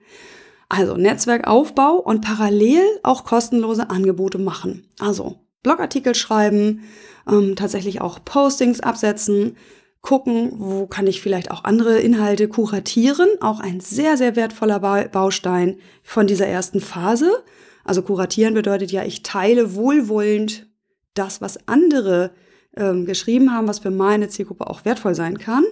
Also 0.70 0.96
Netzwerkaufbau 0.96 1.96
und 1.96 2.22
parallel 2.22 2.84
auch 3.04 3.26
kostenlose 3.26 3.90
Angebote 3.90 4.38
machen. 4.38 4.88
Also 5.00 5.40
Blogartikel 5.64 6.16
schreiben, 6.16 6.84
ähm, 7.28 7.56
tatsächlich 7.56 8.02
auch 8.02 8.24
Postings 8.24 8.80
absetzen, 8.80 9.58
gucken, 10.02 10.54
wo 10.56 10.88
kann 10.88 11.08
ich 11.08 11.22
vielleicht 11.22 11.52
auch 11.52 11.64
andere 11.66 12.00
Inhalte 12.00 12.48
kuratieren. 12.48 13.28
Auch 13.42 13.60
ein 13.60 13.80
sehr, 13.80 14.16
sehr 14.16 14.36
wertvoller 14.36 14.80
Baustein 15.10 15.80
von 16.04 16.28
dieser 16.28 16.48
ersten 16.48 16.80
Phase. 16.80 17.44
Also 17.90 18.04
kuratieren 18.04 18.54
bedeutet 18.54 18.92
ja, 18.92 19.04
ich 19.04 19.24
teile 19.24 19.74
wohlwollend 19.74 20.68
das, 21.16 21.42
was 21.42 21.68
andere 21.68 22.30
ähm, 22.78 23.08
geschrieben 23.08 23.52
haben, 23.52 23.68
was 23.68 23.80
für 23.80 23.90
meine 23.90 24.28
Zielgruppe 24.28 24.70
auch 24.70 24.86
wertvoll 24.86 25.16
sein 25.16 25.40
kann. 25.40 25.64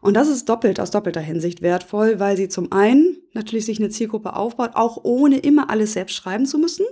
Und 0.00 0.14
das 0.14 0.26
ist 0.26 0.48
doppelt 0.48 0.80
aus 0.80 0.90
doppelter 0.90 1.20
Hinsicht 1.20 1.62
wertvoll, 1.62 2.18
weil 2.18 2.36
sie 2.36 2.48
zum 2.48 2.72
einen 2.72 3.16
natürlich 3.32 3.64
sich 3.64 3.78
eine 3.78 3.90
Zielgruppe 3.90 4.34
aufbaut, 4.34 4.72
auch 4.74 5.04
ohne 5.04 5.38
immer 5.38 5.70
alles 5.70 5.92
selbst 5.92 6.16
schreiben 6.16 6.46
zu 6.46 6.58
müssen. 6.58 6.84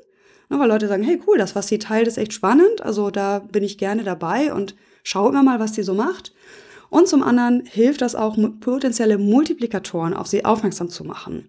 Ja, 0.53 0.61
weil 0.61 0.69
Leute 0.69 0.87
sagen, 0.87 1.03
hey 1.03 1.21
cool, 1.27 1.37
das, 1.37 1.57
was 1.57 1.67
sie 1.67 1.81
teilt, 1.81 2.07
ist 2.07 2.17
echt 2.17 2.33
spannend. 2.33 2.81
Also 2.81 3.11
da 3.11 3.41
bin 3.41 3.65
ich 3.65 3.77
gerne 3.77 4.05
dabei 4.05 4.55
und 4.55 4.77
schaue 5.03 5.31
immer 5.31 5.43
mal, 5.43 5.59
was 5.59 5.75
sie 5.75 5.83
so 5.83 5.95
macht. 5.95 6.33
Und 6.91 7.09
zum 7.09 7.25
anderen 7.25 7.65
hilft 7.67 8.03
das 8.03 8.15
auch, 8.15 8.39
potenzielle 8.61 9.19
Multiplikatoren 9.19 10.15
auf 10.15 10.29
sie 10.29 10.45
aufmerksam 10.45 10.91
zu 10.91 11.03
machen. 11.03 11.49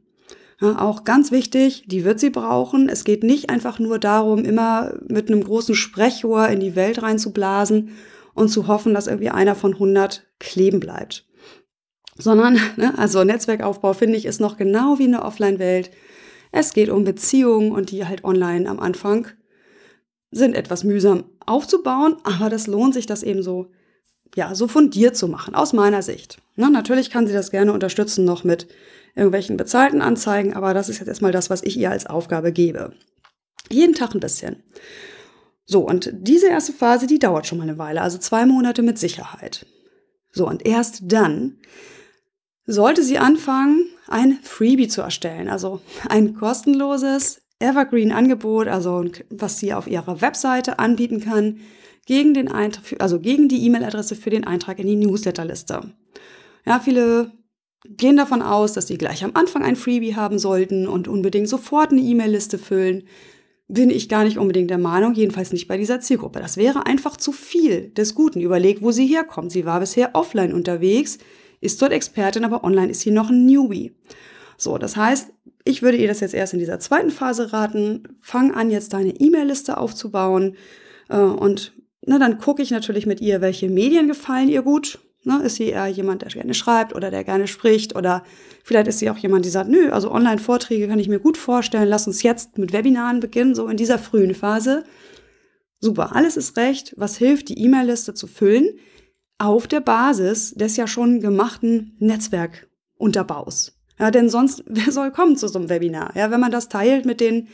Ja, 0.61 0.79
auch 0.79 1.03
ganz 1.03 1.31
wichtig, 1.31 1.85
die 1.87 2.05
wird 2.05 2.19
sie 2.19 2.29
brauchen. 2.29 2.87
Es 2.87 3.03
geht 3.03 3.23
nicht 3.23 3.49
einfach 3.49 3.79
nur 3.79 3.97
darum, 3.97 4.45
immer 4.45 4.93
mit 5.07 5.29
einem 5.29 5.43
großen 5.43 5.73
Sprechrohr 5.73 6.47
in 6.49 6.59
die 6.59 6.75
Welt 6.75 7.01
reinzublasen 7.01 7.89
und 8.35 8.49
zu 8.49 8.67
hoffen, 8.67 8.93
dass 8.93 9.07
irgendwie 9.07 9.31
einer 9.31 9.55
von 9.55 9.73
100 9.73 10.27
kleben 10.39 10.79
bleibt. 10.79 11.25
Sondern, 12.15 12.59
ne, 12.77 12.93
also 12.97 13.23
Netzwerkaufbau 13.23 13.93
finde 13.93 14.17
ich 14.17 14.25
ist 14.25 14.39
noch 14.39 14.57
genau 14.57 14.99
wie 14.99 15.05
eine 15.05 15.23
Offline-Welt. 15.23 15.89
Es 16.51 16.73
geht 16.73 16.89
um 16.89 17.03
Beziehungen 17.03 17.71
und 17.71 17.91
die 17.91 18.05
halt 18.05 18.23
online 18.23 18.69
am 18.69 18.79
Anfang 18.79 19.27
sind 20.29 20.55
etwas 20.55 20.83
mühsam 20.83 21.23
aufzubauen, 21.45 22.17
aber 22.23 22.49
das 22.49 22.67
lohnt 22.67 22.93
sich, 22.93 23.05
das 23.05 23.23
eben 23.23 23.41
so, 23.41 23.71
ja, 24.35 24.55
so 24.55 24.67
fundiert 24.67 25.15
zu 25.15 25.27
machen, 25.27 25.55
aus 25.55 25.73
meiner 25.73 26.01
Sicht. 26.01 26.38
Ne, 26.55 26.69
natürlich 26.69 27.09
kann 27.09 27.27
sie 27.27 27.33
das 27.33 27.51
gerne 27.51 27.73
unterstützen 27.73 28.25
noch 28.25 28.43
mit 28.43 28.67
irgendwelchen 29.15 29.57
bezahlten 29.57 30.01
Anzeigen, 30.01 30.53
aber 30.53 30.73
das 30.73 30.89
ist 30.89 31.00
jetzt 31.00 31.07
erstmal 31.07 31.31
das, 31.31 31.50
was 31.50 31.63
ich 31.63 31.77
ihr 31.77 31.91
als 31.91 32.05
Aufgabe 32.05 32.51
gebe. 32.51 32.93
Jeden 33.69 33.93
Tag 33.93 34.13
ein 34.13 34.19
bisschen. 34.19 34.63
So, 35.65 35.81
und 35.81 36.11
diese 36.13 36.47
erste 36.47 36.73
Phase, 36.73 37.07
die 37.07 37.19
dauert 37.19 37.47
schon 37.47 37.57
mal 37.57 37.65
eine 37.65 37.77
Weile, 37.77 38.01
also 38.01 38.17
zwei 38.17 38.45
Monate 38.45 38.81
mit 38.81 38.97
Sicherheit. 38.97 39.65
So, 40.31 40.47
und 40.47 40.65
erst 40.65 41.03
dann 41.03 41.57
sollte 42.65 43.03
sie 43.03 43.17
anfangen, 43.17 43.85
ein 44.07 44.39
Freebie 44.43 44.88
zu 44.88 45.01
erstellen, 45.01 45.50
also 45.50 45.81
ein 46.09 46.35
kostenloses 46.35 47.41
Evergreen-Angebot, 47.59 48.67
also 48.67 49.05
was 49.29 49.59
sie 49.59 49.73
auf 49.73 49.88
ihrer 49.88 50.21
Webseite 50.21 50.79
anbieten 50.79 51.21
kann, 51.21 51.59
gegen 52.05 52.34
den 52.34 52.48
Eintrag, 52.48 52.84
also 53.00 53.20
gegen 53.20 53.48
die 53.48 53.65
E-Mail-Adresse 53.65 54.15
für 54.15 54.29
den 54.29 54.46
Eintrag 54.46 54.79
in 54.79 54.88
die 54.88 54.96
Newsletterliste. 54.96 55.93
Ja, 56.65 56.79
viele 56.79 57.31
gehen 57.86 58.17
davon 58.17 58.41
aus, 58.41 58.74
dass 58.74 58.88
sie 58.88 58.98
gleich 58.98 59.24
am 59.24 59.31
Anfang 59.34 59.63
ein 59.63 59.75
Freebie 59.75 60.15
haben 60.15 60.39
sollten 60.39 60.88
und 60.88 61.08
unbedingt 61.08 61.50
sofort 61.50 61.91
eine 61.91 62.01
E-Mail-Liste 62.01 62.58
füllen. 62.58 63.03
Bin 63.67 63.89
ich 63.89 64.10
gar 64.10 64.24
nicht 64.24 64.38
unbedingt 64.38 64.70
der 64.70 64.77
Meinung, 64.77 65.13
jedenfalls 65.13 65.53
nicht 65.53 65.67
bei 65.67 65.77
dieser 65.77 66.01
Zielgruppe. 66.01 66.39
Das 66.39 66.58
wäre 66.58 66.86
einfach 66.86 67.17
zu 67.17 67.31
viel 67.31 67.89
des 67.89 68.15
Guten. 68.15 68.41
Überlegt, 68.41 68.81
wo 68.81 68.91
sie 68.91 69.08
herkommt. 69.08 69.51
Sie 69.51 69.65
war 69.65 69.79
bisher 69.79 70.12
offline 70.13 70.53
unterwegs, 70.53 71.17
ist 71.62 71.81
dort 71.81 71.93
Expertin, 71.93 72.43
aber 72.43 72.63
online 72.63 72.91
ist 72.91 73.01
sie 73.01 73.12
noch 73.12 73.29
ein 73.29 73.46
Newbie. 73.46 73.93
So, 74.58 74.77
das 74.77 74.96
heißt, 74.96 75.31
ich 75.63 75.81
würde 75.81 75.98
ihr 75.98 76.08
das 76.08 76.20
jetzt 76.20 76.34
erst 76.34 76.53
in 76.53 76.60
dieser 76.60 76.79
zweiten 76.79 77.12
Phase 77.12 77.53
raten. 77.53 78.03
Fang 78.20 78.53
an, 78.53 78.70
jetzt 78.70 78.93
deine 78.93 79.12
E-Mail-Liste 79.20 79.77
aufzubauen. 79.77 80.55
Äh, 81.10 81.17
und 81.17 81.74
na, 82.05 82.20
dann 82.20 82.39
gucke 82.39 82.62
ich 82.62 82.72
natürlich 82.72 83.05
mit 83.05 83.22
ihr, 83.22 83.41
welche 83.41 83.70
Medien 83.70 84.08
gefallen 84.08 84.50
ihr 84.50 84.63
gut 84.63 85.00
Ne? 85.24 85.41
Ist 85.43 85.55
sie 85.55 85.67
eher 85.67 85.88
jemand, 85.88 86.24
der 86.24 86.29
gerne 86.29 86.53
schreibt 86.53 86.96
oder 86.96 87.12
der 87.12 87.24
gerne 87.24 87.48
spricht? 87.48 87.96
Oder 87.96 88.24
vielleicht 88.63 88.88
ist 88.88 89.00
sie 89.00 89.10
auch 89.10 89.17
jemand, 89.17 89.46
die 89.46 89.50
sagt, 89.50 89.70
nö, 89.70 89.91
also 89.91 90.12
Online-Vorträge 90.12 90.88
kann 90.88 91.00
ich 91.00 91.10
mir 91.10 91.20
gut 91.20 91.38
vorstellen. 91.38 91.88
Lass 91.88 92.08
uns 92.08 92.24
jetzt 92.24 92.58
mit 92.58 92.74
Webinaren 92.74 93.20
beginnen, 93.20 93.53
so 93.53 93.67
in 93.67 93.77
dieser 93.77 94.00
frühen 94.00 94.34
Phase. 94.34 94.84
Super, 95.79 96.15
alles 96.15 96.38
ist 96.38 96.58
recht. 96.58 96.93
Was 96.98 97.17
hilft, 97.17 97.50
die 97.50 97.60
E-Mail-Liste 97.60 98.13
zu 98.13 98.25
füllen? 98.25 98.70
Auf 99.38 99.67
der 99.67 99.81
Basis 99.81 100.53
des 100.55 100.75
ja 100.75 100.88
schon 100.88 101.20
gemachten 101.20 101.96
Netzwerkunterbaus. 102.00 103.77
Ja, 104.00 104.10
denn 104.10 104.29
sonst, 104.29 104.63
wer 104.67 104.91
soll 104.91 105.12
kommen 105.12 105.38
zu 105.38 105.48
so 105.48 105.60
einem 105.60 105.70
Webinar? 105.70 106.15
Ja, 106.15 106.31
wenn 106.31 106.39
man 106.39 106.51
das 106.51 106.67
teilt 106.67 107.05
mit 107.05 107.20
den, 107.20 107.48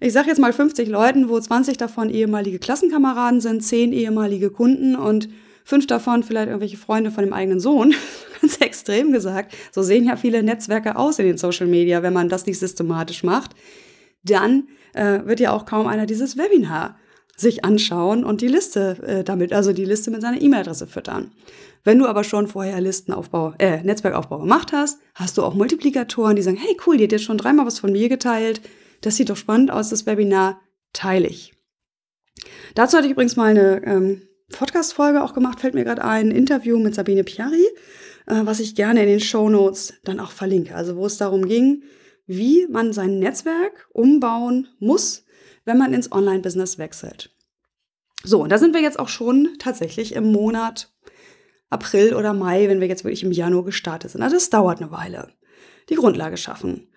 ich 0.00 0.12
sag 0.12 0.26
jetzt 0.26 0.38
mal 0.38 0.52
50 0.52 0.88
Leuten, 0.88 1.28
wo 1.28 1.38
20 1.38 1.76
davon 1.76 2.10
ehemalige 2.10 2.58
Klassenkameraden 2.58 3.40
sind, 3.40 3.62
10 3.62 3.92
ehemalige 3.92 4.50
Kunden 4.50 4.96
und 4.96 5.28
fünf 5.64 5.86
davon 5.86 6.22
vielleicht 6.22 6.48
irgendwelche 6.48 6.76
Freunde 6.76 7.10
von 7.10 7.24
dem 7.24 7.32
eigenen 7.32 7.60
Sohn. 7.60 7.94
Ganz 8.40 8.58
extrem 8.58 9.12
gesagt. 9.12 9.54
So 9.72 9.82
sehen 9.82 10.04
ja 10.04 10.16
viele 10.16 10.42
Netzwerke 10.42 10.96
aus 10.96 11.18
in 11.18 11.26
den 11.26 11.38
Social 11.38 11.66
Media, 11.66 12.02
wenn 12.02 12.12
man 12.12 12.28
das 12.28 12.46
nicht 12.46 12.58
systematisch 12.58 13.24
macht. 13.24 13.52
Dann 14.22 14.68
äh, 14.94 15.20
wird 15.24 15.40
ja 15.40 15.52
auch 15.52 15.66
kaum 15.66 15.86
einer 15.86 16.06
dieses 16.06 16.36
Webinar 16.36 16.96
sich 17.36 17.64
anschauen 17.64 18.24
und 18.24 18.40
die 18.40 18.48
Liste 18.48 18.96
äh, 19.06 19.24
damit, 19.24 19.52
also 19.52 19.72
die 19.72 19.84
Liste 19.84 20.10
mit 20.10 20.22
seiner 20.22 20.40
E-Mail-Adresse 20.40 20.86
füttern. 20.86 21.32
Wenn 21.84 21.98
du 21.98 22.06
aber 22.06 22.24
schon 22.24 22.48
vorher 22.48 22.80
Listenaufbau, 22.80 23.54
äh, 23.58 23.82
Netzwerkaufbau 23.82 24.38
gemacht 24.38 24.72
hast, 24.72 24.98
hast 25.14 25.36
du 25.36 25.42
auch 25.42 25.54
Multiplikatoren, 25.54 26.34
die 26.34 26.42
sagen, 26.42 26.56
hey 26.56 26.76
cool, 26.86 26.96
die 26.96 27.04
hat 27.04 27.12
jetzt 27.12 27.24
schon 27.24 27.38
dreimal 27.38 27.66
was 27.66 27.78
von 27.78 27.92
mir 27.92 28.08
geteilt. 28.08 28.60
Das 29.00 29.16
sieht 29.16 29.30
doch 29.30 29.36
spannend 29.36 29.70
aus, 29.70 29.90
das 29.90 30.06
Webinar 30.06 30.60
teile 30.92 31.28
ich. 31.28 31.54
Dazu 32.74 32.96
hatte 32.96 33.06
ich 33.06 33.12
übrigens 33.12 33.36
mal 33.36 33.50
eine 33.50 33.84
ähm, 33.84 34.22
Podcast-Folge 34.50 35.22
auch 35.22 35.34
gemacht, 35.34 35.60
fällt 35.60 35.74
mir 35.74 35.84
gerade 35.84 36.04
ein, 36.04 36.30
Interview 36.30 36.78
mit 36.78 36.94
Sabine 36.94 37.24
Piari, 37.24 37.66
äh, 38.26 38.42
was 38.44 38.60
ich 38.60 38.74
gerne 38.74 39.02
in 39.02 39.08
den 39.08 39.20
Show 39.20 39.48
Notes 39.48 39.94
dann 40.04 40.20
auch 40.20 40.30
verlinke. 40.30 40.74
Also 40.74 40.96
wo 40.96 41.06
es 41.06 41.16
darum 41.16 41.46
ging, 41.46 41.82
wie 42.26 42.66
man 42.68 42.92
sein 42.92 43.18
Netzwerk 43.18 43.88
umbauen 43.92 44.68
muss, 44.78 45.24
wenn 45.64 45.78
man 45.78 45.92
ins 45.92 46.12
Online-Business 46.12 46.78
wechselt. 46.78 47.30
So, 48.24 48.42
und 48.42 48.50
da 48.50 48.58
sind 48.58 48.74
wir 48.74 48.80
jetzt 48.80 48.98
auch 48.98 49.08
schon 49.08 49.50
tatsächlich 49.58 50.14
im 50.14 50.32
Monat 50.32 50.92
April 51.70 52.14
oder 52.14 52.32
Mai, 52.32 52.68
wenn 52.68 52.80
wir 52.80 52.88
jetzt 52.88 53.04
wirklich 53.04 53.22
im 53.22 53.32
Januar 53.32 53.64
gestartet 53.64 54.10
sind. 54.10 54.22
Also 54.22 54.36
das 54.36 54.50
dauert 54.50 54.80
eine 54.80 54.90
Weile. 54.90 55.32
Die 55.88 55.96
Grundlage 55.96 56.36
schaffen. 56.36 56.88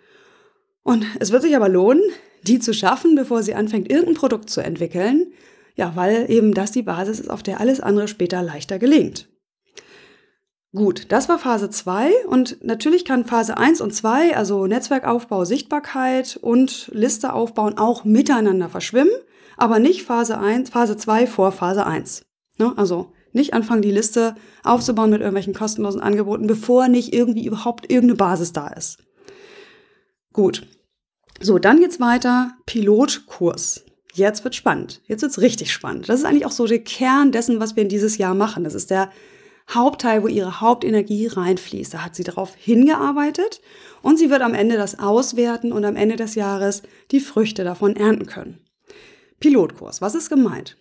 Und 0.90 1.06
es 1.20 1.32
wird 1.32 1.44
sich 1.44 1.56
aber 1.56 1.70
lohnen, 1.70 2.02
die 2.42 2.58
zu 2.58 2.74
schaffen, 2.74 3.14
bevor 3.14 3.44
sie 3.44 3.54
anfängt, 3.54 3.92
irgendein 3.92 4.16
Produkt 4.16 4.50
zu 4.50 4.62
entwickeln, 4.62 5.28
ja, 5.76 5.96
weil 5.96 6.26
eben 6.32 6.56
das 6.56 6.72
die 6.72 6.82
Basis 6.82 7.20
ist, 7.20 7.30
auf 7.30 7.44
der 7.44 7.60
alles 7.60 7.80
andere 7.80 8.08
später 8.08 8.42
leichter 8.42 8.80
gelingt. 8.80 9.30
Gut, 10.76 11.06
das 11.10 11.30
war 11.30 11.38
Phase 11.38 11.70
2 11.70 12.26
und 12.26 12.64
natürlich 12.64 13.06
kann 13.06 13.26
Phase 13.26 13.56
1 13.56 13.82
und 13.82 13.94
2, 13.94 14.36
also 14.36 14.66
Netzwerkaufbau, 14.66 15.46
Sichtbarkeit 15.46 16.40
und 16.42 16.90
Liste 16.92 17.34
aufbauen, 17.34 17.78
auch 17.78 18.04
miteinander 18.04 18.68
verschwimmen, 18.68 19.14
aber 19.58 19.78
nicht 19.78 20.02
Phase 20.02 20.40
1, 20.40 20.72
Phase 20.72 20.98
2 20.98 21.28
vor 21.28 21.52
Phase 21.52 21.86
1. 21.86 22.24
Ne? 22.58 22.74
Also 22.78 23.14
nicht 23.32 23.54
anfangen, 23.54 23.84
die 23.84 23.92
Liste 23.92 24.34
aufzubauen 24.64 25.12
mit 25.12 25.22
irgendwelchen 25.22 25.54
kostenlosen 25.54 26.02
Angeboten, 26.02 26.48
bevor 26.48 26.88
nicht 26.88 27.14
irgendwie 27.14 27.46
überhaupt 27.46 27.92
irgendeine 27.92 28.18
Basis 28.18 28.54
da 28.54 28.70
ist. 28.70 29.04
Gut. 30.34 30.66
So, 31.42 31.58
dann 31.58 31.80
geht's 31.80 32.00
weiter. 32.00 32.54
Pilotkurs. 32.66 33.86
Jetzt 34.14 34.44
wird 34.44 34.56
spannend. 34.56 35.02
Jetzt 35.08 35.22
wird's 35.22 35.40
richtig 35.40 35.72
spannend. 35.72 36.10
Das 36.10 36.20
ist 36.20 36.26
eigentlich 36.26 36.46
auch 36.46 36.52
so 36.52 36.66
der 36.66 36.84
Kern 36.84 37.32
dessen, 37.32 37.60
was 37.60 37.76
wir 37.76 37.84
in 37.84 37.90
dieses 37.90 38.18
Jahr 38.18 38.34
machen. 38.34 38.64
Das 38.64 38.74
ist 38.76 38.90
der 38.90 39.10
Hauptteil, 39.70 40.24
wo 40.24 40.28
ihre 40.28 40.62
Hauptenergie 40.62 41.28
reinfließt. 41.28 41.94
Da 41.94 42.04
hat 42.04 42.16
sie 42.16 42.24
darauf 42.24 42.56
hingearbeitet 42.56 43.62
und 44.02 44.18
sie 44.18 44.30
wird 44.30 44.42
am 44.42 44.54
Ende 44.54 44.78
das 44.78 45.00
auswerten 45.00 45.72
und 45.72 45.86
am 45.86 45.96
Ende 45.96 46.16
des 46.16 46.36
Jahres 46.36 46.82
die 47.12 47.20
Früchte 47.20 47.64
davon 47.64 47.96
ernten 47.96 48.26
können. 48.26 48.60
Pilotkurs. 49.40 50.02
Was 50.02 50.16
ist 50.16 50.30
gemeint? 50.30 50.76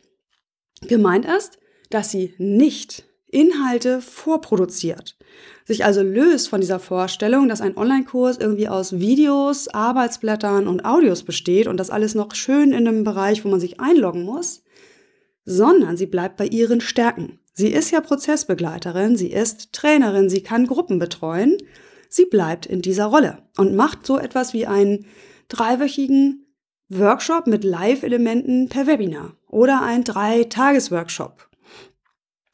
Gemeint 0.82 1.26
ist, 1.26 1.58
dass 1.90 2.10
sie 2.10 2.34
nicht 2.38 3.04
Inhalte 3.30 4.00
vorproduziert. 4.00 5.16
Sich 5.64 5.84
also 5.84 6.02
löst 6.02 6.48
von 6.48 6.60
dieser 6.60 6.78
Vorstellung, 6.78 7.48
dass 7.48 7.60
ein 7.60 7.76
Online-Kurs 7.76 8.38
irgendwie 8.38 8.68
aus 8.68 8.98
Videos, 8.98 9.68
Arbeitsblättern 9.68 10.66
und 10.66 10.84
Audios 10.84 11.22
besteht 11.22 11.66
und 11.66 11.76
das 11.76 11.90
alles 11.90 12.14
noch 12.14 12.34
schön 12.34 12.72
in 12.72 12.88
einem 12.88 13.04
Bereich, 13.04 13.44
wo 13.44 13.48
man 13.48 13.60
sich 13.60 13.80
einloggen 13.80 14.22
muss, 14.22 14.62
sondern 15.44 15.96
sie 15.96 16.06
bleibt 16.06 16.36
bei 16.36 16.46
ihren 16.46 16.80
Stärken. 16.80 17.38
Sie 17.52 17.68
ist 17.68 17.90
ja 17.90 18.00
Prozessbegleiterin, 18.00 19.16
sie 19.16 19.30
ist 19.32 19.72
Trainerin, 19.72 20.30
sie 20.30 20.42
kann 20.42 20.66
Gruppen 20.66 20.98
betreuen. 20.98 21.56
Sie 22.08 22.24
bleibt 22.24 22.66
in 22.66 22.80
dieser 22.80 23.06
Rolle 23.06 23.38
und 23.56 23.74
macht 23.74 24.06
so 24.06 24.18
etwas 24.18 24.54
wie 24.54 24.66
einen 24.66 25.06
dreiwöchigen 25.48 26.46
Workshop 26.88 27.46
mit 27.46 27.64
Live-Elementen 27.64 28.68
per 28.68 28.86
Webinar 28.86 29.34
oder 29.48 29.82
ein 29.82 30.04
Drei-Tages-Workshop 30.04 31.47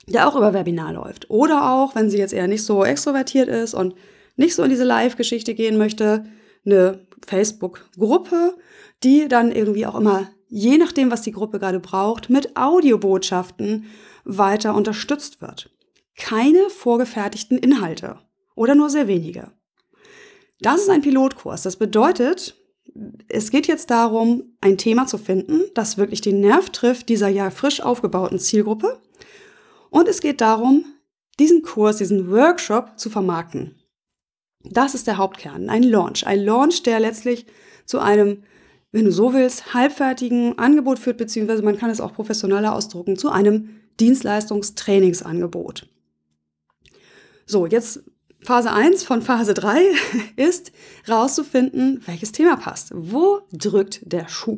der 0.06 0.28
auch 0.28 0.36
über 0.36 0.52
Webinar 0.52 0.92
läuft. 0.92 1.30
Oder 1.30 1.70
auch, 1.72 1.94
wenn 1.94 2.10
sie 2.10 2.18
jetzt 2.18 2.34
eher 2.34 2.48
nicht 2.48 2.64
so 2.64 2.84
extrovertiert 2.84 3.48
ist 3.48 3.74
und 3.74 3.94
nicht 4.36 4.54
so 4.54 4.62
in 4.62 4.70
diese 4.70 4.84
Live-Geschichte 4.84 5.54
gehen 5.54 5.78
möchte, 5.78 6.24
eine 6.66 7.06
Facebook-Gruppe, 7.26 8.54
die 9.02 9.28
dann 9.28 9.52
irgendwie 9.52 9.86
auch 9.86 9.94
immer, 9.94 10.28
je 10.48 10.78
nachdem, 10.78 11.10
was 11.10 11.22
die 11.22 11.32
Gruppe 11.32 11.58
gerade 11.58 11.80
braucht, 11.80 12.30
mit 12.30 12.56
Audiobotschaften 12.56 13.86
weiter 14.24 14.74
unterstützt 14.74 15.40
wird. 15.40 15.70
Keine 16.16 16.70
vorgefertigten 16.70 17.58
Inhalte 17.58 18.18
oder 18.54 18.74
nur 18.74 18.90
sehr 18.90 19.08
wenige. 19.08 19.52
Das 20.60 20.82
ist 20.82 20.90
ein 20.90 21.02
Pilotkurs. 21.02 21.62
Das 21.62 21.76
bedeutet, 21.76 22.56
es 23.28 23.50
geht 23.50 23.66
jetzt 23.66 23.90
darum, 23.90 24.56
ein 24.60 24.78
Thema 24.78 25.06
zu 25.06 25.18
finden, 25.18 25.62
das 25.74 25.98
wirklich 25.98 26.20
den 26.20 26.40
Nerv 26.40 26.70
trifft 26.70 27.08
dieser 27.08 27.28
ja 27.28 27.50
frisch 27.50 27.80
aufgebauten 27.80 28.38
Zielgruppe. 28.38 29.00
Und 29.94 30.08
es 30.08 30.20
geht 30.20 30.40
darum, 30.40 30.84
diesen 31.38 31.62
Kurs, 31.62 31.98
diesen 31.98 32.28
Workshop 32.28 32.98
zu 32.98 33.10
vermarkten. 33.10 33.76
Das 34.64 34.92
ist 34.92 35.06
der 35.06 35.18
Hauptkern, 35.18 35.70
ein 35.70 35.84
Launch. 35.84 36.26
Ein 36.26 36.40
Launch, 36.40 36.82
der 36.82 36.98
letztlich 36.98 37.46
zu 37.86 38.00
einem, 38.00 38.42
wenn 38.90 39.04
du 39.04 39.12
so 39.12 39.32
willst, 39.32 39.72
halbfertigen 39.72 40.58
Angebot 40.58 40.98
führt, 40.98 41.18
beziehungsweise 41.18 41.62
man 41.62 41.78
kann 41.78 41.90
es 41.90 42.00
auch 42.00 42.12
professioneller 42.12 42.74
ausdrucken, 42.74 43.16
zu 43.16 43.30
einem 43.30 43.68
Dienstleistungstrainingsangebot. 44.00 45.88
So, 47.46 47.66
jetzt 47.66 48.02
Phase 48.40 48.72
1 48.72 49.04
von 49.04 49.22
Phase 49.22 49.54
3 49.54 49.80
ist 50.34 50.72
rauszufinden, 51.08 52.02
welches 52.04 52.32
Thema 52.32 52.56
passt. 52.56 52.90
Wo 52.92 53.42
drückt 53.52 54.00
der 54.12 54.28
Schuh? 54.28 54.56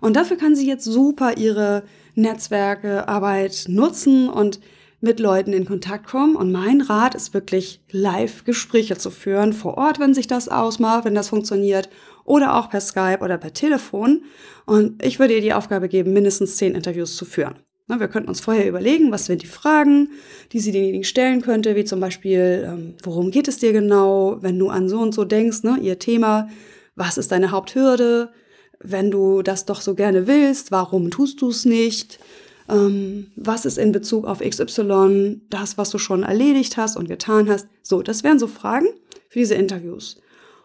Und 0.00 0.16
dafür 0.16 0.36
kann 0.36 0.56
sie 0.56 0.66
jetzt 0.66 0.84
super 0.84 1.36
ihre 1.36 1.84
Netzwerke, 2.16 3.06
Arbeit 3.08 3.66
nutzen 3.68 4.28
und 4.28 4.60
mit 5.00 5.20
Leuten 5.20 5.52
in 5.52 5.64
Kontakt 5.66 6.06
kommen. 6.06 6.36
Und 6.36 6.50
mein 6.50 6.80
Rat 6.80 7.14
ist 7.14 7.34
wirklich, 7.34 7.80
live 7.90 8.44
Gespräche 8.44 8.96
zu 8.96 9.10
führen, 9.10 9.52
vor 9.52 9.78
Ort, 9.78 10.00
wenn 10.00 10.14
sich 10.14 10.26
das 10.26 10.48
ausmacht, 10.48 11.04
wenn 11.04 11.14
das 11.14 11.28
funktioniert, 11.28 11.88
oder 12.24 12.56
auch 12.56 12.68
per 12.68 12.80
Skype 12.80 13.20
oder 13.20 13.38
per 13.38 13.52
Telefon. 13.52 14.24
Und 14.64 15.02
ich 15.04 15.18
würde 15.18 15.34
ihr 15.34 15.40
die 15.40 15.54
Aufgabe 15.54 15.88
geben, 15.88 16.12
mindestens 16.12 16.56
zehn 16.56 16.74
Interviews 16.74 17.16
zu 17.16 17.24
führen. 17.24 17.54
Wir 17.88 18.08
könnten 18.08 18.28
uns 18.28 18.40
vorher 18.40 18.68
überlegen, 18.68 19.12
was 19.12 19.26
sind 19.26 19.42
die 19.42 19.46
Fragen, 19.46 20.08
die 20.50 20.58
sie 20.58 20.72
denjenigen 20.72 21.04
stellen 21.04 21.40
könnte, 21.40 21.76
wie 21.76 21.84
zum 21.84 22.00
Beispiel, 22.00 22.66
ähm, 22.66 22.94
worum 23.04 23.30
geht 23.30 23.46
es 23.46 23.58
dir 23.58 23.72
genau, 23.72 24.38
wenn 24.40 24.58
du 24.58 24.70
an 24.70 24.88
so 24.88 24.98
und 24.98 25.14
so 25.14 25.24
denkst, 25.24 25.62
ne, 25.62 25.78
ihr 25.80 26.00
Thema, 26.00 26.48
was 26.96 27.16
ist 27.16 27.30
deine 27.30 27.52
Haupthürde, 27.52 28.30
wenn 28.80 29.10
du 29.10 29.42
das 29.42 29.64
doch 29.64 29.80
so 29.80 29.94
gerne 29.94 30.26
willst, 30.26 30.70
warum 30.70 31.10
tust 31.10 31.40
du 31.42 31.48
es 31.50 31.64
nicht, 31.64 32.18
ähm, 32.68 33.28
was 33.36 33.64
ist 33.64 33.78
in 33.78 33.92
Bezug 33.92 34.26
auf 34.26 34.40
XY 34.40 35.40
das, 35.50 35.78
was 35.78 35.90
du 35.90 35.98
schon 35.98 36.22
erledigt 36.22 36.76
hast 36.76 36.96
und 36.96 37.08
getan 37.08 37.48
hast. 37.48 37.68
So, 37.82 38.02
das 38.02 38.24
wären 38.24 38.38
so 38.38 38.46
Fragen 38.46 38.86
für 39.28 39.38
diese 39.38 39.54
Interviews. 39.54 40.20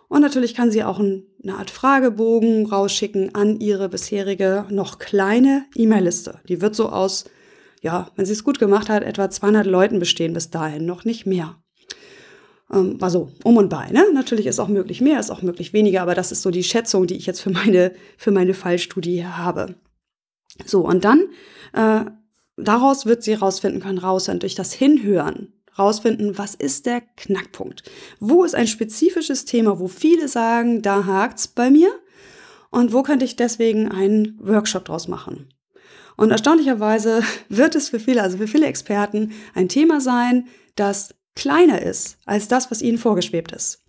Und 0.08 0.22
natürlich 0.22 0.56
kann 0.56 0.72
sie 0.72 0.84
auch 0.84 1.00
eine 1.00 1.56
Art 1.58 1.70
Fragebogen 1.70 2.66
rausschicken 2.66 3.34
an 3.34 3.60
ihre 3.62 3.88
bisherige 3.88 4.66
noch 4.70 5.00
kleine 5.00 5.66
E-Mail-Liste. 5.74 6.42
Die 6.50 6.60
wird 6.60 6.76
so 6.76 6.90
aus, 6.90 7.26
ja, 7.82 8.12
wenn 8.18 8.26
sie 8.26 8.34
es 8.34 8.44
gut 8.44 8.60
gemacht 8.60 8.90
hat, 8.90 9.04
etwa 9.04 9.30
200 9.30 9.66
Leuten 9.66 10.00
bestehen 10.00 10.34
bis 10.34 10.50
dahin, 10.50 10.86
noch 10.86 11.06
nicht 11.06 11.26
mehr. 11.26 11.61
Ähm, 12.72 12.98
also 13.02 13.32
um 13.44 13.58
und 13.58 13.70
bei. 13.70 13.90
Ne? 13.90 14.06
Natürlich 14.14 14.48
ist 14.48 14.60
auch 14.60 14.68
möglich 14.68 15.02
mehr, 15.02 15.20
ist 15.20 15.32
auch 15.32 15.42
möglich 15.42 15.74
weniger, 15.74 16.02
aber 16.02 16.16
das 16.16 16.32
ist 16.32 16.42
so 16.42 16.52
die 16.52 16.64
Schätzung, 16.64 17.08
die 17.08 17.16
ich 17.16 17.26
jetzt 17.26 17.42
für 17.42 17.52
meine, 17.52 17.94
für 18.18 18.32
meine 18.32 18.54
Fallstudie 18.54 19.26
habe. 19.26 19.76
So, 20.66 20.82
und 20.86 21.06
dann, 21.06 21.28
äh, 21.74 22.06
daraus 22.58 23.06
wird 23.06 23.24
sie 23.24 23.34
rausfinden 23.34 23.82
können, 23.82 23.98
raus 23.98 24.30
durch 24.40 24.56
das 24.56 24.74
Hinhören 24.74 25.54
rausfinden, 25.78 26.38
was 26.38 26.56
ist 26.56 26.86
der 26.86 27.02
Knackpunkt? 27.02 27.84
Wo 28.20 28.44
ist 28.44 28.56
ein 28.56 28.68
spezifisches 28.68 29.46
Thema, 29.46 29.80
wo 29.80 29.88
viele 29.88 30.28
sagen, 30.28 30.82
da 30.82 31.06
hakt's 31.06 31.48
bei 31.48 31.70
mir? 31.70 31.92
Und 32.70 32.94
wo 32.94 33.04
könnte 33.04 33.26
ich 33.26 33.36
deswegen 33.36 33.90
einen 33.90 34.38
Workshop 34.40 34.86
draus 34.86 35.08
machen? 35.08 35.50
Und 36.18 36.32
erstaunlicherweise 36.32 37.24
wird 37.50 37.76
es 37.76 37.90
für 37.90 38.00
viele, 38.00 38.22
also 38.22 38.38
für 38.38 38.48
viele 38.48 38.68
Experten, 38.68 39.32
ein 39.54 39.70
Thema 39.70 40.02
sein, 40.02 40.48
das 40.76 41.16
kleiner 41.36 41.82
ist 41.82 42.18
als 42.26 42.48
das, 42.48 42.72
was 42.72 42.82
ihnen 42.82 42.98
vorgeschwebt 42.98 43.52
ist. 43.52 43.84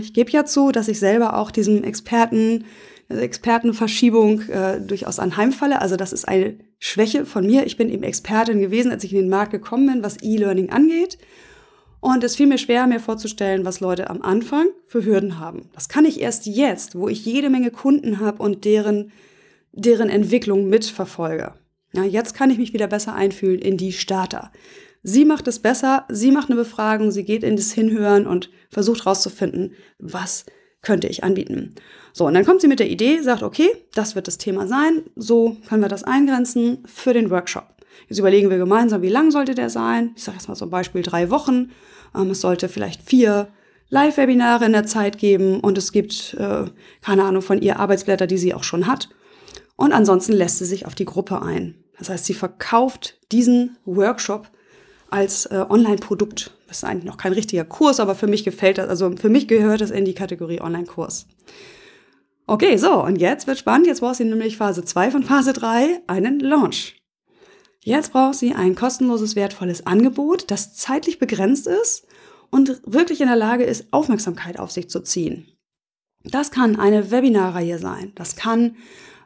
Ich 0.00 0.12
gebe 0.12 0.30
ja 0.30 0.44
zu, 0.44 0.70
dass 0.70 0.88
ich 0.88 0.98
selber 0.98 1.36
auch 1.36 1.50
diesem 1.50 1.82
Experten, 1.82 2.64
Expertenverschiebung 3.08 4.48
äh, 4.48 4.80
durchaus 4.80 5.18
anheimfalle. 5.18 5.80
Also 5.80 5.96
das 5.96 6.12
ist 6.12 6.26
eine 6.26 6.56
Schwäche 6.78 7.26
von 7.26 7.46
mir. 7.46 7.66
Ich 7.66 7.76
bin 7.76 7.90
eben 7.90 8.04
Expertin 8.04 8.60
gewesen, 8.60 8.92
als 8.92 9.04
ich 9.04 9.12
in 9.12 9.18
den 9.18 9.28
Markt 9.28 9.52
gekommen 9.52 9.86
bin, 9.86 10.02
was 10.02 10.22
E-Learning 10.22 10.70
angeht. 10.70 11.18
Und 12.00 12.24
es 12.24 12.36
fiel 12.36 12.46
mir 12.46 12.58
schwer, 12.58 12.86
mir 12.86 13.00
vorzustellen, 13.00 13.64
was 13.64 13.80
Leute 13.80 14.10
am 14.10 14.22
Anfang 14.22 14.66
für 14.86 15.04
Hürden 15.04 15.38
haben. 15.38 15.68
Das 15.72 15.88
kann 15.88 16.04
ich 16.04 16.20
erst 16.20 16.46
jetzt, 16.46 16.96
wo 16.96 17.08
ich 17.08 17.24
jede 17.24 17.48
Menge 17.48 17.70
Kunden 17.70 18.18
habe 18.18 18.42
und 18.42 18.64
deren, 18.64 19.12
deren 19.72 20.10
Entwicklung 20.10 20.68
mitverfolge. 20.68 21.54
Ja, 21.92 22.04
jetzt 22.04 22.34
kann 22.34 22.50
ich 22.50 22.58
mich 22.58 22.72
wieder 22.72 22.88
besser 22.88 23.14
einfühlen 23.14 23.60
in 23.60 23.76
die 23.76 23.92
Starter. 23.92 24.50
Sie 25.02 25.24
macht 25.24 25.48
es 25.48 25.58
besser, 25.58 26.04
sie 26.08 26.30
macht 26.30 26.48
eine 26.48 26.56
Befragung, 26.56 27.10
sie 27.10 27.24
geht 27.24 27.42
in 27.42 27.56
das 27.56 27.72
Hinhören 27.72 28.26
und 28.26 28.50
versucht 28.70 29.04
herauszufinden, 29.04 29.72
was 29.98 30.46
könnte 30.80 31.08
ich 31.08 31.24
anbieten. 31.24 31.74
So, 32.12 32.26
und 32.26 32.34
dann 32.34 32.44
kommt 32.44 32.60
sie 32.60 32.68
mit 32.68 32.80
der 32.80 32.90
Idee, 32.90 33.20
sagt, 33.20 33.42
okay, 33.42 33.68
das 33.94 34.14
wird 34.14 34.26
das 34.26 34.38
Thema 34.38 34.66
sein, 34.66 35.02
so 35.16 35.56
können 35.68 35.82
wir 35.82 35.88
das 35.88 36.04
eingrenzen 36.04 36.84
für 36.86 37.14
den 37.14 37.30
Workshop. 37.30 37.72
Jetzt 38.08 38.18
überlegen 38.18 38.50
wir 38.50 38.58
gemeinsam, 38.58 39.02
wie 39.02 39.08
lang 39.08 39.30
sollte 39.30 39.54
der 39.54 39.70
sein? 39.70 40.12
Ich 40.16 40.24
sage 40.24 40.38
jetzt 40.38 40.48
mal 40.48 40.54
zum 40.54 40.70
Beispiel 40.70 41.02
drei 41.02 41.30
Wochen. 41.30 41.70
Ähm, 42.14 42.30
es 42.30 42.40
sollte 42.40 42.68
vielleicht 42.68 43.02
vier 43.02 43.48
Live-Webinare 43.90 44.64
in 44.64 44.72
der 44.72 44.86
Zeit 44.86 45.18
geben 45.18 45.60
und 45.60 45.78
es 45.78 45.92
gibt, 45.92 46.34
äh, 46.34 46.64
keine 47.02 47.24
Ahnung, 47.24 47.42
von 47.42 47.60
ihr 47.60 47.78
Arbeitsblätter, 47.78 48.26
die 48.26 48.38
sie 48.38 48.54
auch 48.54 48.64
schon 48.64 48.86
hat. 48.86 49.08
Und 49.76 49.92
ansonsten 49.92 50.32
lässt 50.32 50.58
sie 50.58 50.64
sich 50.64 50.86
auf 50.86 50.94
die 50.94 51.04
Gruppe 51.04 51.42
ein. 51.42 51.74
Das 51.98 52.08
heißt, 52.08 52.24
sie 52.24 52.34
verkauft 52.34 53.18
diesen 53.30 53.76
Workshop 53.84 54.50
als 55.12 55.46
äh, 55.46 55.64
Online-Produkt. 55.68 56.52
Das 56.66 56.78
ist 56.78 56.84
eigentlich 56.84 57.04
noch 57.04 57.18
kein 57.18 57.32
richtiger 57.32 57.64
Kurs, 57.64 58.00
aber 58.00 58.14
für 58.14 58.26
mich 58.26 58.44
gefällt 58.44 58.78
das, 58.78 58.88
also 58.88 59.14
für 59.16 59.28
mich 59.28 59.46
gehört 59.46 59.80
das 59.80 59.90
in 59.90 60.04
die 60.04 60.14
Kategorie 60.14 60.60
Online-Kurs. 60.60 61.26
Okay, 62.46 62.76
so, 62.76 63.02
und 63.02 63.16
jetzt 63.16 63.46
wird 63.46 63.58
spannend. 63.58 63.86
Jetzt 63.86 64.00
braucht 64.00 64.16
sie 64.16 64.24
nämlich 64.24 64.56
Phase 64.56 64.84
2 64.84 65.10
von 65.10 65.22
Phase 65.22 65.52
3, 65.52 66.02
einen 66.06 66.40
Launch. 66.40 66.96
Jetzt 67.84 68.12
braucht 68.12 68.36
sie 68.36 68.54
ein 68.54 68.74
kostenloses, 68.74 69.36
wertvolles 69.36 69.86
Angebot, 69.86 70.50
das 70.50 70.74
zeitlich 70.74 71.18
begrenzt 71.18 71.66
ist 71.66 72.06
und 72.50 72.80
wirklich 72.86 73.20
in 73.20 73.26
der 73.26 73.36
Lage 73.36 73.64
ist, 73.64 73.92
Aufmerksamkeit 73.92 74.58
auf 74.58 74.70
sich 74.70 74.88
zu 74.88 75.00
ziehen. 75.02 75.48
Das 76.24 76.50
kann 76.50 76.78
eine 76.78 77.10
Webinarreihe 77.10 77.78
sein. 77.78 78.12
Das 78.14 78.36
kann 78.36 78.76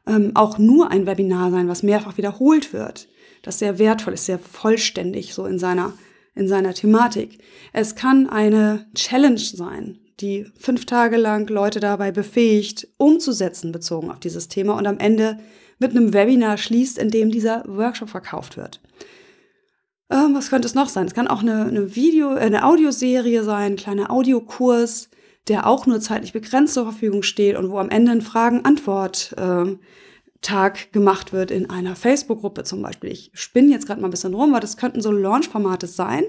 ähm, 0.06 0.32
auch 0.34 0.58
nur 0.58 0.90
ein 0.90 1.06
Webinar 1.06 1.50
sein, 1.50 1.68
was 1.68 1.82
mehrfach 1.82 2.16
wiederholt 2.16 2.72
wird 2.72 3.08
das 3.46 3.60
sehr 3.60 3.78
wertvoll 3.78 4.14
ist, 4.14 4.26
sehr 4.26 4.40
vollständig 4.40 5.32
so 5.32 5.46
in 5.46 5.58
seiner, 5.58 5.92
in 6.34 6.48
seiner 6.48 6.74
Thematik. 6.74 7.38
Es 7.72 7.94
kann 7.94 8.28
eine 8.28 8.86
Challenge 8.94 9.38
sein, 9.38 9.98
die 10.20 10.46
fünf 10.58 10.84
Tage 10.84 11.16
lang 11.16 11.48
Leute 11.48 11.78
dabei 11.78 12.10
befähigt, 12.10 12.88
umzusetzen 12.96 13.70
bezogen 13.70 14.10
auf 14.10 14.18
dieses 14.18 14.48
Thema 14.48 14.76
und 14.76 14.86
am 14.86 14.98
Ende 14.98 15.38
mit 15.78 15.92
einem 15.92 16.12
Webinar 16.12 16.56
schließt, 16.56 16.98
in 16.98 17.10
dem 17.10 17.30
dieser 17.30 17.62
Workshop 17.68 18.08
verkauft 18.08 18.56
wird. 18.56 18.80
Ähm, 20.10 20.34
was 20.34 20.50
könnte 20.50 20.66
es 20.66 20.74
noch 20.74 20.88
sein? 20.88 21.06
Es 21.06 21.14
kann 21.14 21.28
auch 21.28 21.42
eine, 21.42 21.66
eine 21.66 21.94
Video, 21.94 22.34
äh, 22.34 22.40
eine 22.40 22.64
Audioserie 22.64 23.44
sein, 23.44 23.72
ein 23.72 23.76
kleiner 23.76 24.10
Audiokurs, 24.10 25.08
der 25.46 25.68
auch 25.68 25.86
nur 25.86 26.00
zeitlich 26.00 26.32
begrenzt 26.32 26.74
zur 26.74 26.84
Verfügung 26.84 27.22
steht 27.22 27.56
und 27.56 27.70
wo 27.70 27.78
am 27.78 27.90
Ende 27.90 28.10
ein 28.10 28.22
Fragen-Antwort 28.22 29.34
äh, 29.38 29.76
Tag 30.40 30.92
gemacht 30.92 31.32
wird 31.32 31.50
in 31.50 31.70
einer 31.70 31.96
Facebook-Gruppe 31.96 32.64
zum 32.64 32.82
Beispiel. 32.82 33.10
Ich 33.10 33.30
spinne 33.34 33.72
jetzt 33.72 33.86
gerade 33.86 34.00
mal 34.00 34.08
ein 34.08 34.12
bisschen 34.12 34.34
rum, 34.34 34.52
weil 34.52 34.60
das 34.60 34.76
könnten 34.76 35.00
so 35.00 35.10
Launch-Formate 35.10 35.86
sein. 35.86 36.24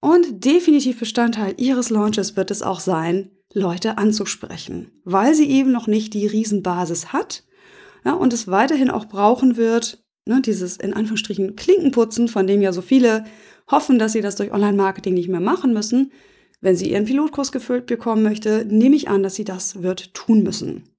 Und 0.00 0.44
definitiv 0.44 0.98
Bestandteil 0.98 1.54
ihres 1.58 1.90
Launches 1.90 2.36
wird 2.36 2.50
es 2.50 2.62
auch 2.62 2.80
sein, 2.80 3.30
Leute 3.54 3.98
anzusprechen, 3.98 4.90
weil 5.04 5.34
sie 5.34 5.48
eben 5.48 5.72
noch 5.72 5.86
nicht 5.86 6.14
die 6.14 6.26
Riesenbasis 6.26 7.12
hat 7.12 7.44
ja, 8.04 8.14
und 8.14 8.32
es 8.32 8.48
weiterhin 8.48 8.90
auch 8.90 9.06
brauchen 9.06 9.56
wird, 9.56 10.02
ne, 10.26 10.40
dieses 10.40 10.76
in 10.76 10.94
Anführungsstrichen 10.94 11.56
Klinkenputzen, 11.56 12.28
von 12.28 12.46
dem 12.46 12.62
ja 12.62 12.72
so 12.72 12.82
viele 12.82 13.24
hoffen, 13.70 13.98
dass 13.98 14.12
sie 14.12 14.20
das 14.20 14.36
durch 14.36 14.52
Online-Marketing 14.52 15.14
nicht 15.14 15.28
mehr 15.28 15.40
machen 15.40 15.72
müssen. 15.72 16.12
Wenn 16.60 16.76
sie 16.76 16.90
ihren 16.90 17.04
Pilotkurs 17.04 17.52
gefüllt 17.52 17.86
bekommen 17.86 18.22
möchte, 18.22 18.64
nehme 18.64 18.96
ich 18.96 19.08
an, 19.08 19.22
dass 19.22 19.34
sie 19.34 19.44
das 19.44 19.82
wird 19.82 20.14
tun 20.14 20.42
müssen. 20.42 20.91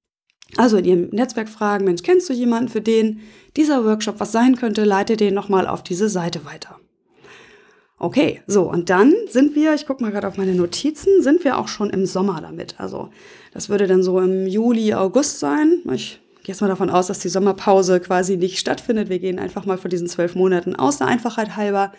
Also 0.58 0.78
in 0.78 0.86
Ihrem 0.86 1.10
Netzwerk 1.12 1.50
fragen, 1.50 1.86
Mensch, 1.86 2.04
kennst 2.04 2.30
du 2.30 2.34
jemanden, 2.34 2.70
für 2.70 2.82
den 2.82 3.22
dieser 3.58 3.86
Workshop 3.86 4.20
was 4.20 4.32
sein 4.32 4.56
könnte, 4.56 4.84
leite 4.84 5.18
den 5.18 5.34
nochmal 5.34 5.68
auf 5.68 5.84
diese 5.84 6.10
Seite 6.10 6.46
weiter. 6.46 6.80
Okay, 7.98 8.42
so, 8.48 8.70
und 8.70 8.90
dann 8.90 9.14
sind 9.30 9.56
wir, 9.56 9.74
ich 9.74 9.86
gucke 9.86 10.04
mal 10.04 10.12
gerade 10.12 10.28
auf 10.28 10.38
meine 10.38 10.56
Notizen, 10.56 11.22
sind 11.22 11.44
wir 11.44 11.58
auch 11.58 11.68
schon 11.70 11.90
im 11.90 12.06
Sommer 12.06 12.42
damit. 12.42 12.80
Also 12.80 13.10
das 13.54 13.70
würde 13.70 13.88
dann 13.88 14.04
so 14.04 14.20
im 14.20 14.46
Juli, 14.46 14.94
August 14.94 15.40
sein. 15.40 15.80
Ich 15.94 16.20
gehe 16.44 16.54
jetzt 16.54 16.62
mal 16.62 16.68
davon 16.68 16.90
aus, 16.90 17.08
dass 17.08 17.20
die 17.20 17.30
Sommerpause 17.30 18.00
quasi 18.02 18.36
nicht 18.36 18.60
stattfindet. 18.60 19.08
Wir 19.08 19.20
gehen 19.20 19.40
einfach 19.40 19.66
mal 19.66 19.78
von 19.78 19.90
diesen 19.90 20.08
zwölf 20.08 20.36
Monaten 20.36 20.76
aus, 20.76 20.98
der 20.98 21.08
Einfachheit 21.08 21.56
halber. 21.56 21.94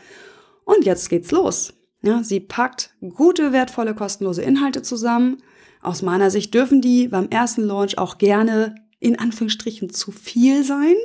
Und 0.65 0.85
jetzt 0.85 1.09
geht's 1.09 1.31
los. 1.31 1.73
Ja, 2.03 2.23
sie 2.23 2.41
packt 2.41 2.95
gute, 3.15 3.53
wertvolle, 3.53 3.95
kostenlose 3.95 4.43
Inhalte 4.43 4.83
zusammen. 4.83 5.39
Aus 5.85 6.01
meiner 6.01 6.31
Sicht 6.31 6.55
dürfen 6.55 6.81
die 6.81 7.09
beim 7.09 7.29
ersten 7.29 7.63
Launch 7.63 7.99
auch 7.99 8.17
gerne 8.17 8.75
in 9.01 9.19
Anführungsstrichen 9.19 9.91
zu 9.91 10.13
viel 10.13 10.65
sein. 10.65 10.97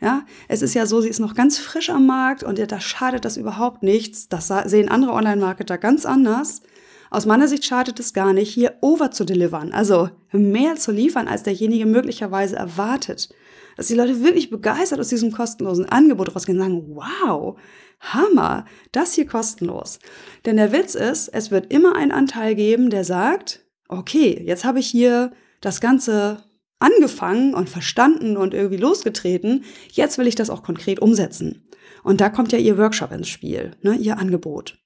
Ja, 0.00 0.24
es 0.48 0.62
ist 0.62 0.72
ja 0.72 0.86
so, 0.86 1.02
sie 1.02 1.10
ist 1.10 1.20
noch 1.20 1.34
ganz 1.34 1.58
frisch 1.58 1.90
am 1.90 2.06
Markt 2.06 2.42
und 2.42 2.58
da 2.58 2.80
schadet 2.80 3.26
das 3.26 3.36
überhaupt 3.36 3.82
nichts. 3.82 4.28
Das 4.30 4.48
sehen 4.48 4.88
andere 4.88 5.12
Online-Marketer 5.12 5.76
ganz 5.76 6.06
anders. 6.06 6.62
Aus 7.10 7.26
meiner 7.26 7.48
Sicht 7.48 7.66
schadet 7.66 8.00
es 8.00 8.14
gar 8.14 8.32
nicht, 8.32 8.50
hier 8.50 8.74
over 8.80 9.10
zu 9.10 9.24
delivern, 9.24 9.72
also 9.72 10.08
mehr 10.32 10.76
zu 10.76 10.90
liefern, 10.90 11.28
als 11.28 11.42
derjenige 11.42 11.84
möglicherweise 11.84 12.56
erwartet. 12.56 13.28
Dass 13.76 13.88
die 13.88 13.94
Leute 13.94 14.24
wirklich 14.24 14.48
begeistert 14.48 15.00
aus 15.00 15.08
diesem 15.08 15.32
kostenlosen 15.32 15.86
Angebot 15.88 16.34
rausgehen 16.34 16.58
und 16.58 16.64
sagen, 16.64 16.96
wow, 16.96 17.58
Hammer, 18.00 18.64
das 18.90 19.12
hier 19.12 19.26
kostenlos. 19.26 19.98
Denn 20.46 20.56
der 20.56 20.72
Witz 20.72 20.94
ist, 20.94 21.28
es 21.28 21.50
wird 21.50 21.72
immer 21.72 21.94
einen 21.94 22.10
Anteil 22.12 22.54
geben, 22.54 22.88
der 22.88 23.04
sagt, 23.04 23.63
okay, 23.98 24.42
jetzt 24.44 24.64
habe 24.64 24.78
ich 24.78 24.86
hier 24.86 25.32
das 25.60 25.80
Ganze 25.80 26.44
angefangen 26.78 27.54
und 27.54 27.68
verstanden 27.68 28.36
und 28.36 28.54
irgendwie 28.54 28.76
losgetreten. 28.76 29.64
Jetzt 29.90 30.18
will 30.18 30.26
ich 30.26 30.34
das 30.34 30.50
auch 30.50 30.62
konkret 30.62 31.00
umsetzen. 31.00 31.68
Und 32.02 32.20
da 32.20 32.28
kommt 32.28 32.52
ja 32.52 32.58
Ihr 32.58 32.76
Workshop 32.76 33.12
ins 33.12 33.28
Spiel, 33.28 33.72
ne, 33.82 33.94
Ihr 33.94 34.18
Angebot. 34.18 34.78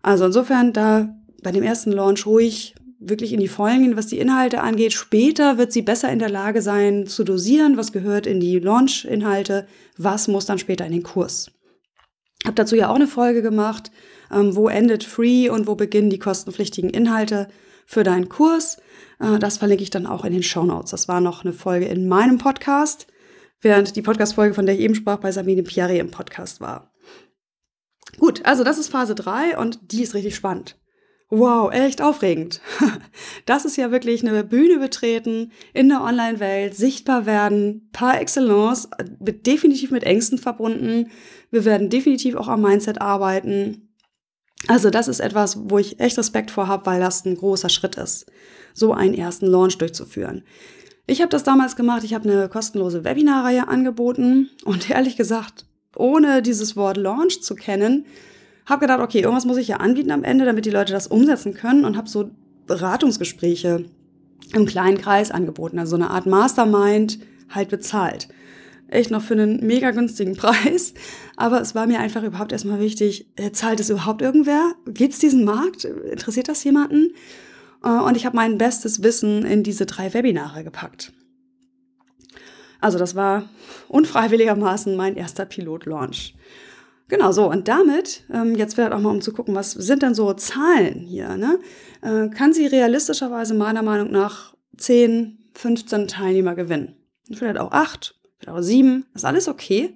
Also 0.00 0.24
insofern 0.24 0.72
da 0.72 1.14
bei 1.42 1.52
dem 1.52 1.62
ersten 1.62 1.92
Launch 1.92 2.26
ruhig 2.26 2.74
wirklich 2.98 3.32
in 3.32 3.40
die 3.40 3.48
Vollen 3.48 3.82
gehen, 3.82 3.96
was 3.96 4.06
die 4.06 4.18
Inhalte 4.18 4.60
angeht. 4.60 4.92
Später 4.92 5.58
wird 5.58 5.72
sie 5.72 5.82
besser 5.82 6.10
in 6.10 6.20
der 6.20 6.30
Lage 6.30 6.62
sein 6.62 7.06
zu 7.06 7.24
dosieren, 7.24 7.76
was 7.76 7.92
gehört 7.92 8.26
in 8.26 8.40
die 8.40 8.60
Launch-Inhalte, 8.60 9.66
was 9.96 10.28
muss 10.28 10.46
dann 10.46 10.58
später 10.58 10.86
in 10.86 10.92
den 10.92 11.02
Kurs. 11.02 11.50
Hab 12.46 12.56
dazu 12.56 12.76
ja 12.76 12.88
auch 12.88 12.96
eine 12.96 13.08
Folge 13.08 13.42
gemacht, 13.42 13.90
ähm, 14.32 14.54
wo 14.56 14.68
endet 14.68 15.04
Free 15.04 15.48
und 15.48 15.66
wo 15.66 15.74
beginnen 15.74 16.10
die 16.10 16.18
kostenpflichtigen 16.18 16.90
Inhalte 16.90 17.48
für 17.86 18.02
deinen 18.02 18.28
Kurs. 18.28 18.78
Äh, 19.18 19.38
das 19.38 19.58
verlinke 19.58 19.82
ich 19.82 19.90
dann 19.90 20.06
auch 20.06 20.24
in 20.24 20.32
den 20.32 20.42
Show 20.42 20.64
Notes. 20.64 20.90
Das 20.90 21.08
war 21.08 21.20
noch 21.20 21.44
eine 21.44 21.52
Folge 21.52 21.86
in 21.86 22.08
meinem 22.08 22.38
Podcast, 22.38 23.06
während 23.60 23.96
die 23.96 24.02
Podcast-Folge, 24.02 24.54
von 24.54 24.66
der 24.66 24.74
ich 24.74 24.80
eben 24.80 24.94
sprach, 24.94 25.18
bei 25.18 25.32
Sabine 25.32 25.62
Piari 25.62 25.98
im 25.98 26.10
Podcast 26.10 26.60
war. 26.60 26.92
Gut, 28.18 28.44
also 28.44 28.64
das 28.64 28.78
ist 28.78 28.88
Phase 28.88 29.14
3 29.14 29.56
und 29.56 29.92
die 29.92 30.02
ist 30.02 30.14
richtig 30.14 30.34
spannend. 30.34 30.76
Wow, 31.34 31.72
echt 31.72 32.02
aufregend. 32.02 32.60
Das 33.46 33.64
ist 33.64 33.76
ja 33.76 33.90
wirklich 33.90 34.26
eine 34.26 34.44
Bühne 34.44 34.78
betreten, 34.78 35.50
in 35.72 35.88
der 35.88 36.02
Online-Welt, 36.02 36.76
sichtbar 36.76 37.26
werden, 37.26 37.88
par 37.92 38.20
excellence, 38.20 38.88
definitiv 39.18 39.90
mit 39.90 40.04
Ängsten 40.04 40.38
verbunden. 40.38 41.10
Wir 41.50 41.64
werden 41.64 41.90
definitiv 41.90 42.36
auch 42.36 42.48
am 42.48 42.62
Mindset 42.62 43.00
arbeiten. 43.00 43.91
Also 44.68 44.90
das 44.90 45.08
ist 45.08 45.20
etwas, 45.20 45.58
wo 45.68 45.78
ich 45.78 45.98
echt 46.00 46.18
Respekt 46.18 46.50
vor 46.50 46.68
habe, 46.68 46.86
weil 46.86 47.00
das 47.00 47.24
ein 47.24 47.36
großer 47.36 47.68
Schritt 47.68 47.96
ist, 47.96 48.26
so 48.74 48.92
einen 48.92 49.14
ersten 49.14 49.46
Launch 49.46 49.78
durchzuführen. 49.78 50.44
Ich 51.06 51.20
habe 51.20 51.30
das 51.30 51.42
damals 51.42 51.74
gemacht, 51.74 52.04
ich 52.04 52.14
habe 52.14 52.30
eine 52.30 52.48
kostenlose 52.48 53.04
Webinarreihe 53.04 53.66
angeboten. 53.66 54.50
Und 54.64 54.88
ehrlich 54.90 55.16
gesagt, 55.16 55.66
ohne 55.96 56.42
dieses 56.42 56.76
Wort 56.76 56.96
Launch 56.96 57.42
zu 57.42 57.54
kennen, 57.54 58.06
habe 58.66 58.82
gedacht, 58.82 59.00
okay, 59.00 59.20
irgendwas 59.20 59.44
muss 59.44 59.56
ich 59.56 59.68
ja 59.68 59.78
anbieten 59.78 60.12
am 60.12 60.22
Ende, 60.22 60.44
damit 60.44 60.64
die 60.64 60.70
Leute 60.70 60.92
das 60.92 61.08
umsetzen 61.08 61.54
können. 61.54 61.84
Und 61.84 61.96
habe 61.96 62.08
so 62.08 62.30
Beratungsgespräche 62.66 63.84
im 64.54 64.66
kleinen 64.66 64.98
Kreis 64.98 65.32
angeboten, 65.32 65.78
also 65.78 65.90
so 65.90 65.96
eine 65.96 66.10
Art 66.10 66.26
Mastermind 66.26 67.18
halt 67.50 67.68
bezahlt 67.68 68.28
echt 68.92 69.10
noch 69.10 69.22
für 69.22 69.34
einen 69.34 69.66
mega 69.66 69.90
günstigen 69.90 70.36
Preis. 70.36 70.94
Aber 71.36 71.60
es 71.60 71.74
war 71.74 71.86
mir 71.86 72.00
einfach 72.00 72.22
überhaupt 72.22 72.52
erstmal 72.52 72.80
wichtig, 72.80 73.26
äh, 73.36 73.52
zahlt 73.52 73.80
es 73.80 73.90
überhaupt 73.90 74.22
irgendwer? 74.22 74.74
Gibt 74.86 75.14
es 75.14 75.18
diesen 75.18 75.44
Markt? 75.44 75.84
Interessiert 75.84 76.48
das 76.48 76.64
jemanden? 76.64 77.14
Äh, 77.84 77.88
und 77.88 78.16
ich 78.16 78.26
habe 78.26 78.36
mein 78.36 78.58
bestes 78.58 79.02
Wissen 79.02 79.44
in 79.44 79.62
diese 79.62 79.86
drei 79.86 80.12
Webinare 80.14 80.64
gepackt. 80.64 81.12
Also 82.80 82.98
das 82.98 83.14
war 83.14 83.48
unfreiwilligermaßen 83.88 84.96
mein 84.96 85.16
erster 85.16 85.46
Pilot-Launch. 85.46 86.34
Genau 87.08 87.30
so. 87.30 87.48
Und 87.48 87.68
damit, 87.68 88.24
ähm, 88.32 88.54
jetzt 88.54 88.74
vielleicht 88.74 88.92
auch 88.92 89.00
mal 89.00 89.10
um 89.10 89.20
zu 89.20 89.32
gucken, 89.32 89.54
was 89.54 89.72
sind 89.72 90.02
denn 90.02 90.14
so 90.14 90.32
Zahlen 90.32 91.00
hier, 91.00 91.36
ne? 91.36 91.58
Äh, 92.00 92.28
kann 92.30 92.52
sie 92.52 92.66
realistischerweise 92.66 93.54
meiner 93.54 93.82
Meinung 93.82 94.10
nach 94.10 94.54
10, 94.78 95.50
15 95.54 96.08
Teilnehmer 96.08 96.54
gewinnen. 96.54 96.96
Vielleicht 97.30 97.58
auch 97.58 97.70
8, 97.70 98.18
oder 98.48 98.62
sieben, 98.62 99.06
ist 99.14 99.24
alles 99.24 99.48
okay 99.48 99.94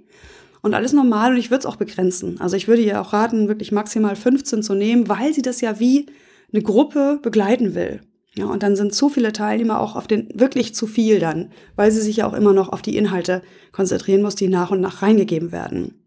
und 0.62 0.74
alles 0.74 0.92
normal 0.92 1.32
und 1.32 1.38
ich 1.38 1.50
würde 1.50 1.60
es 1.60 1.66
auch 1.66 1.76
begrenzen. 1.76 2.40
Also 2.40 2.56
ich 2.56 2.68
würde 2.68 2.82
ihr 2.82 3.00
auch 3.00 3.12
raten, 3.12 3.48
wirklich 3.48 3.72
maximal 3.72 4.16
15 4.16 4.62
zu 4.62 4.74
nehmen, 4.74 5.08
weil 5.08 5.32
sie 5.32 5.42
das 5.42 5.60
ja 5.60 5.78
wie 5.78 6.06
eine 6.52 6.62
Gruppe 6.62 7.18
begleiten 7.22 7.74
will. 7.74 8.00
Ja, 8.36 8.46
und 8.46 8.62
dann 8.62 8.76
sind 8.76 8.94
zu 8.94 9.08
viele 9.08 9.32
Teilnehmer 9.32 9.80
auch 9.80 9.96
auf 9.96 10.06
den, 10.06 10.28
wirklich 10.34 10.74
zu 10.74 10.86
viel 10.86 11.20
dann, 11.20 11.52
weil 11.74 11.90
sie 11.90 12.02
sich 12.02 12.16
ja 12.18 12.26
auch 12.26 12.34
immer 12.34 12.52
noch 12.52 12.68
auf 12.68 12.82
die 12.82 12.96
Inhalte 12.96 13.42
konzentrieren 13.72 14.20
muss, 14.20 14.34
die 14.34 14.48
nach 14.48 14.70
und 14.70 14.80
nach 14.80 15.00
reingegeben 15.00 15.52
werden. 15.52 16.06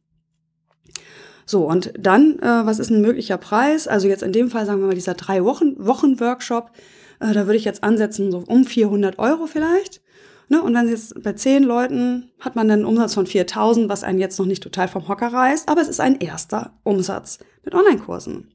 So, 1.48 1.66
und 1.68 1.92
dann, 1.98 2.38
äh, 2.40 2.66
was 2.66 2.78
ist 2.78 2.92
ein 2.92 3.02
möglicher 3.02 3.38
Preis? 3.38 3.88
Also 3.88 4.08
jetzt 4.08 4.22
in 4.22 4.32
dem 4.32 4.52
Fall 4.52 4.68
sagen 4.68 4.82
wir 4.82 4.88
mal 4.88 4.94
dieser 4.94 5.16
drei 5.16 5.44
Wochen, 5.44 5.74
Wochen 5.80 6.20
Workshop, 6.20 6.70
äh, 7.20 7.34
da 7.34 7.48
würde 7.48 7.58
ich 7.58 7.66
jetzt 7.66 7.84
ansetzen, 7.84 8.32
so 8.32 8.44
um 8.46 8.66
400 8.66 9.18
Euro 9.18 9.48
vielleicht. 9.48 10.02
Ne? 10.50 10.62
Und 10.62 10.74
wenn 10.74 10.88
Sie 10.88 10.94
jetzt 10.94 11.22
bei 11.24 11.34
zehn 11.34 11.64
Leuten 11.64 12.32
hat 12.40 12.56
man 12.56 12.70
einen 12.70 12.86
Umsatz 12.86 13.14
von 13.14 13.28
4000, 13.28 13.88
was 13.88 14.04
einen 14.04 14.20
jetzt 14.20 14.38
noch 14.40 14.48
nicht 14.48 14.64
total 14.64 14.88
vom 14.88 15.08
Hocker 15.08 15.32
reißt, 15.32 15.70
aber 15.70 15.82
es 15.82 15.88
ist 15.88 16.00
ein 16.00 16.20
erster 16.20 16.74
Umsatz 16.84 17.40
mit 17.64 17.76
Online-Kursen. 17.76 18.54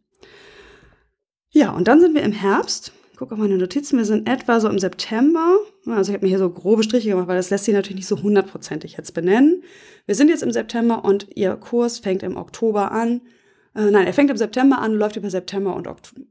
Ja, 1.50 1.70
und 1.70 1.86
dann 1.86 2.00
sind 2.00 2.14
wir 2.14 2.22
im 2.22 2.32
Herbst. 2.32 2.92
Guck 3.16 3.30
auf 3.30 3.38
meine 3.38 3.56
Notizen, 3.56 3.96
wir 3.96 4.04
sind 4.04 4.28
etwa 4.28 4.58
so 4.58 4.68
im 4.68 4.80
September. 4.80 5.56
Also 5.86 6.10
ich 6.10 6.16
habe 6.16 6.26
mir 6.26 6.30
hier 6.30 6.40
so 6.40 6.50
grobe 6.50 6.82
Striche 6.82 7.10
gemacht, 7.10 7.28
weil 7.28 7.36
das 7.36 7.50
lässt 7.50 7.64
sich 7.64 7.74
natürlich 7.74 7.96
nicht 7.96 8.08
so 8.08 8.20
hundertprozentig 8.20 8.96
jetzt 8.96 9.14
benennen. 9.14 9.62
Wir 10.06 10.16
sind 10.16 10.30
jetzt 10.30 10.42
im 10.42 10.50
September 10.50 11.04
und 11.04 11.28
Ihr 11.36 11.54
Kurs 11.54 12.00
fängt 12.00 12.24
im 12.24 12.36
Oktober 12.36 12.90
an. 12.90 13.20
Äh, 13.76 13.92
nein, 13.92 14.06
er 14.06 14.12
fängt 14.12 14.30
im 14.30 14.36
September 14.36 14.78
an, 14.80 14.94
läuft 14.94 15.14
über 15.14 15.30
September 15.30 15.76
und 15.76 15.86
Oktober. 15.86 16.26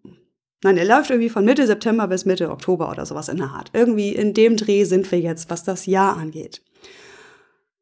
Nein, 0.63 0.77
er 0.77 0.85
läuft 0.85 1.09
irgendwie 1.09 1.29
von 1.29 1.45
Mitte 1.45 1.67
September 1.67 2.07
bis 2.07 2.25
Mitte 2.25 2.49
Oktober 2.49 2.89
oder 2.89 3.05
sowas 3.05 3.27
in 3.27 3.37
der 3.37 3.49
Art. 3.49 3.69
Irgendwie 3.73 4.09
in 4.09 4.33
dem 4.33 4.57
Dreh 4.57 4.85
sind 4.85 5.11
wir 5.11 5.19
jetzt, 5.19 5.49
was 5.49 5.63
das 5.63 5.85
Jahr 5.85 6.17
angeht. 6.17 6.61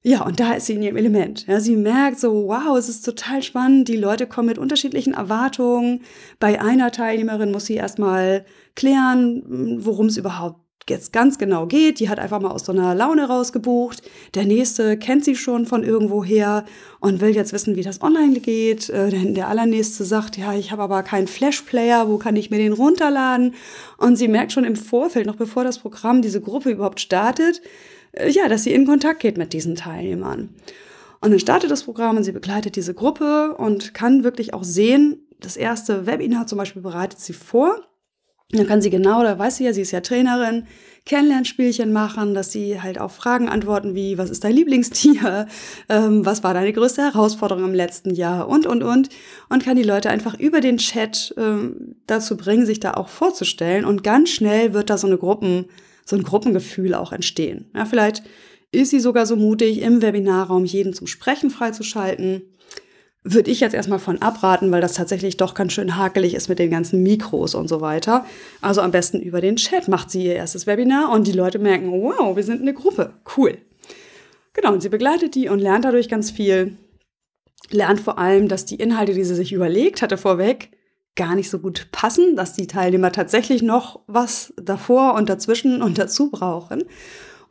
Ja, 0.03 0.25
und 0.25 0.39
da 0.39 0.53
ist 0.53 0.65
sie 0.65 0.73
in 0.73 0.81
ihrem 0.81 0.97
Element. 0.97 1.45
Ja, 1.45 1.59
sie 1.59 1.75
merkt 1.75 2.19
so, 2.19 2.47
wow, 2.47 2.75
es 2.75 2.89
ist 2.89 3.05
total 3.05 3.43
spannend. 3.43 3.87
Die 3.87 3.97
Leute 3.97 4.25
kommen 4.25 4.47
mit 4.47 4.57
unterschiedlichen 4.57 5.13
Erwartungen. 5.13 6.01
Bei 6.39 6.59
einer 6.59 6.91
Teilnehmerin 6.91 7.51
muss 7.51 7.65
sie 7.65 7.75
erstmal 7.75 8.43
klären, 8.75 9.43
worum 9.85 10.07
es 10.07 10.17
überhaupt 10.17 10.60
jetzt 10.89 11.13
ganz 11.13 11.37
genau 11.37 11.67
geht. 11.67 11.99
Die 11.99 12.09
hat 12.09 12.19
einfach 12.19 12.41
mal 12.41 12.51
aus 12.51 12.65
so 12.65 12.71
einer 12.71 12.95
Laune 12.95 13.27
rausgebucht. 13.27 14.01
Der 14.35 14.45
nächste 14.45 14.97
kennt 14.97 15.25
sie 15.25 15.35
schon 15.35 15.65
von 15.65 15.83
irgendwoher 15.83 16.65
und 16.99 17.21
will 17.21 17.35
jetzt 17.35 17.53
wissen, 17.53 17.75
wie 17.75 17.83
das 17.83 18.01
online 18.01 18.39
geht. 18.39 18.89
Äh, 18.89 19.09
denn 19.09 19.35
der 19.35 19.47
allernächste 19.47 20.03
sagt, 20.03 20.37
ja, 20.37 20.53
ich 20.53 20.71
habe 20.71 20.83
aber 20.83 21.03
keinen 21.03 21.27
Flash-Player, 21.27 22.09
wo 22.09 22.17
kann 22.17 22.35
ich 22.35 22.49
mir 22.49 22.57
den 22.57 22.73
runterladen? 22.73 23.53
Und 23.97 24.15
sie 24.15 24.27
merkt 24.27 24.51
schon 24.51 24.63
im 24.63 24.75
Vorfeld, 24.75 25.25
noch 25.25 25.35
bevor 25.35 25.63
das 25.63 25.79
Programm, 25.79 26.21
diese 26.21 26.41
Gruppe 26.41 26.71
überhaupt 26.71 26.99
startet, 26.99 27.61
äh, 28.13 28.29
ja, 28.29 28.47
dass 28.47 28.63
sie 28.63 28.73
in 28.73 28.85
Kontakt 28.85 29.19
geht 29.19 29.37
mit 29.37 29.53
diesen 29.53 29.75
Teilnehmern. 29.75 30.49
Und 31.21 31.29
dann 31.29 31.39
startet 31.39 31.69
das 31.69 31.83
Programm 31.83 32.17
und 32.17 32.23
sie 32.23 32.31
begleitet 32.31 32.75
diese 32.75 32.95
Gruppe 32.95 33.55
und 33.55 33.93
kann 33.93 34.23
wirklich 34.23 34.55
auch 34.55 34.63
sehen, 34.63 35.27
das 35.39 35.55
erste 35.55 36.05
Webinar 36.05 36.47
zum 36.47 36.57
Beispiel 36.57 36.81
bereitet 36.81 37.19
sie 37.19 37.33
vor 37.33 37.79
dann 38.59 38.67
kann 38.67 38.81
sie 38.81 38.89
genau, 38.89 39.23
da 39.23 39.37
weiß 39.37 39.57
sie 39.57 39.65
ja, 39.65 39.73
sie 39.73 39.81
ist 39.81 39.91
ja 39.91 40.01
Trainerin, 40.01 40.65
Kennenlernspielchen 41.05 41.91
machen, 41.91 42.35
dass 42.35 42.51
sie 42.51 42.79
halt 42.79 42.99
auf 42.99 43.13
Fragen 43.13 43.49
antworten 43.49 43.95
wie, 43.95 44.17
was 44.17 44.29
ist 44.29 44.43
dein 44.43 44.53
Lieblingstier, 44.53 45.47
ähm, 45.89 46.25
was 46.25 46.43
war 46.43 46.53
deine 46.53 46.73
größte 46.73 47.01
Herausforderung 47.01 47.63
im 47.63 47.73
letzten 47.73 48.13
Jahr 48.13 48.47
und, 48.47 48.67
und, 48.67 48.83
und. 48.83 49.09
Und 49.49 49.63
kann 49.63 49.77
die 49.77 49.83
Leute 49.83 50.09
einfach 50.09 50.39
über 50.39 50.61
den 50.61 50.77
Chat 50.77 51.33
ähm, 51.37 51.95
dazu 52.05 52.37
bringen, 52.37 52.65
sich 52.65 52.79
da 52.79 52.93
auch 52.93 53.09
vorzustellen. 53.09 53.85
Und 53.85 54.03
ganz 54.03 54.29
schnell 54.29 54.73
wird 54.73 54.89
da 54.89 54.97
so 54.97 55.07
eine 55.07 55.17
Gruppen, 55.17 55.65
so 56.05 56.15
ein 56.15 56.23
Gruppengefühl 56.23 56.93
auch 56.93 57.11
entstehen. 57.11 57.65
Ja, 57.75 57.85
vielleicht 57.85 58.21
ist 58.71 58.91
sie 58.91 58.99
sogar 58.99 59.25
so 59.25 59.35
mutig, 59.35 59.81
im 59.81 60.01
Webinarraum 60.01 60.65
jeden 60.65 60.93
zum 60.93 61.07
Sprechen 61.07 61.49
freizuschalten 61.49 62.43
würde 63.23 63.51
ich 63.51 63.59
jetzt 63.59 63.75
erstmal 63.75 63.99
von 63.99 64.21
abraten, 64.21 64.71
weil 64.71 64.81
das 64.81 64.93
tatsächlich 64.93 65.37
doch 65.37 65.53
ganz 65.53 65.73
schön 65.73 65.95
hakelig 65.95 66.33
ist 66.33 66.49
mit 66.49 66.57
den 66.59 66.71
ganzen 66.71 67.03
Mikros 67.03 67.53
und 67.53 67.67
so 67.67 67.79
weiter. 67.79 68.25
Also 68.61 68.81
am 68.81 68.91
besten 68.91 69.19
über 69.19 69.41
den 69.41 69.57
Chat 69.57 69.87
macht 69.87 70.09
sie 70.09 70.25
ihr 70.25 70.35
erstes 70.35 70.65
Webinar 70.65 71.11
und 71.11 71.27
die 71.27 71.31
Leute 71.31 71.59
merken, 71.59 71.91
wow, 71.91 72.35
wir 72.35 72.43
sind 72.43 72.61
eine 72.61 72.73
Gruppe. 72.73 73.13
Cool. 73.37 73.57
Genau, 74.53 74.73
und 74.73 74.81
sie 74.81 74.89
begleitet 74.89 75.35
die 75.35 75.49
und 75.49 75.59
lernt 75.59 75.85
dadurch 75.85 76.09
ganz 76.09 76.31
viel. 76.31 76.77
Lernt 77.69 78.01
vor 78.01 78.17
allem, 78.17 78.47
dass 78.47 78.65
die 78.65 78.75
Inhalte, 78.75 79.13
die 79.13 79.23
sie 79.23 79.35
sich 79.35 79.53
überlegt 79.53 80.01
hatte 80.01 80.17
vorweg, 80.17 80.71
gar 81.15 81.35
nicht 81.35 81.49
so 81.49 81.59
gut 81.59 81.89
passen, 81.91 82.35
dass 82.35 82.53
die 82.53 82.67
Teilnehmer 82.67 83.11
tatsächlich 83.11 83.61
noch 83.61 83.99
was 84.07 84.53
davor 84.61 85.13
und 85.13 85.29
dazwischen 85.29 85.81
und 85.81 85.97
dazu 85.97 86.31
brauchen. 86.31 86.83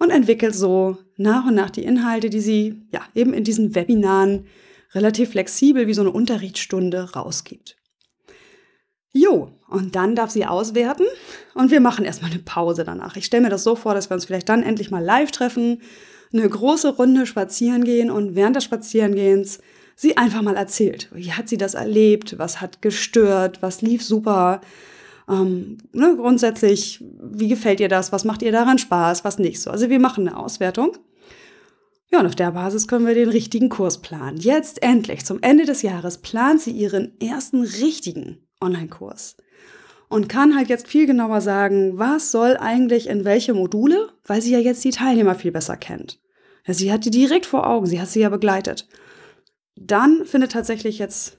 und 0.01 0.11
entwickelt 0.11 0.55
so 0.55 0.97
nach 1.17 1.47
und 1.47 1.55
nach 1.55 1.71
die 1.71 1.85
Inhalte, 1.85 2.31
die 2.31 2.41
sie 2.41 2.83
ja 2.91 3.03
eben 3.15 3.35
in 3.35 3.45
diesen 3.45 3.75
Webinaren 3.75 4.47
relativ 4.95 5.31
flexibel 5.31 5.87
wie 5.87 5.95
so 5.95 6.03
eine 6.03 6.11
Unterrichtsstunde 6.11 7.13
rausgibt. 7.13 7.77
Jo, 9.13 9.51
und 9.69 9.97
dann 9.97 10.15
darf 10.15 10.31
sie 10.31 10.47
auswerten 10.47 11.07
und 11.55 11.71
wir 11.71 11.81
machen 11.81 12.05
erstmal 12.05 12.31
eine 12.31 12.41
Pause 12.41 12.85
danach. 12.85 13.17
Ich 13.17 13.27
stelle 13.27 13.43
mir 13.43 13.51
das 13.51 13.65
so 13.65 13.75
vor, 13.75 13.95
dass 13.95 14.09
wir 14.09 14.15
uns 14.15 14.25
vielleicht 14.25 14.49
dann 14.49 14.63
endlich 14.63 14.91
mal 14.91 15.03
live 15.03 15.33
treffen, 15.33 15.83
eine 16.33 16.49
große 16.49 16.95
Runde 16.95 17.27
spazieren 17.27 17.83
gehen 17.83 18.11
und 18.11 18.37
während 18.37 18.55
des 18.55 18.65
Spazierengehens 18.65 19.59
sie 19.97 20.17
einfach 20.17 20.43
mal 20.43 20.57
erzählt. 20.57 21.09
Wie 21.13 21.33
hat 21.33 21.49
sie 21.49 21.57
das 21.57 21.75
erlebt? 21.75 22.39
Was 22.39 22.61
hat 22.61 22.83
gestört? 22.83 23.63
Was 23.63 23.83
lief 23.83 24.05
super? 24.05 24.61
Ähm, 25.29 25.79
ne, 25.93 26.15
grundsätzlich, 26.17 27.05
wie 27.21 27.49
gefällt 27.49 27.81
ihr 27.81 27.89
das? 27.89 28.13
Was 28.13 28.25
macht 28.25 28.43
ihr 28.43 28.53
daran 28.53 28.79
Spaß? 28.79 29.25
Was 29.25 29.39
nicht 29.39 29.61
so? 29.61 29.71
Also 29.71 29.91
wir 29.91 29.99
machen 29.99 30.29
eine 30.29 30.37
Auswertung. 30.37 30.97
Ja, 32.13 32.21
und 32.21 32.27
auf 32.27 32.35
der 32.35 32.51
Basis 32.51 32.89
können 32.89 33.07
wir 33.07 33.15
den 33.15 33.29
richtigen 33.29 33.69
Kurs 33.69 34.03
planen. 34.03 34.37
Jetzt 34.37 34.83
endlich, 34.83 35.25
zum 35.25 35.39
Ende 35.43 35.65
des 35.65 35.83
Jahres, 35.83 36.19
plant 36.19 36.61
sie 36.61 36.73
ihren 36.73 37.19
ersten 37.21 37.63
richtigen 37.63 38.39
Online-Kurs 38.61 39.37
und 40.09 40.29
kann 40.29 40.57
halt 40.57 40.69
jetzt 40.69 40.89
viel 40.89 41.07
genauer 41.07 41.41
sagen, 41.41 41.99
was 41.99 42.33
soll 42.33 42.57
eigentlich 42.57 43.09
in 43.09 43.25
welche 43.25 43.55
Module, 43.55 44.09
weil 44.27 44.43
sie 44.43 44.53
ja 44.53 44.59
jetzt 44.59 44.85
die 44.85 44.91
Teilnehmer 44.91 45.37
viel 45.37 45.53
besser 45.53 45.77
kennt. 45.77 46.21
Ja, 46.67 46.75
sie 46.75 46.93
hat 46.93 47.05
die 47.05 47.11
direkt 47.11 47.47
vor 47.47 47.67
Augen, 47.69 47.87
sie 47.87 48.01
hat 48.01 48.09
sie 48.09 48.21
ja 48.21 48.29
begleitet. 48.29 48.89
Dann 49.77 50.25
findet 50.25 50.53
tatsächlich 50.53 50.99
jetzt 50.99 51.39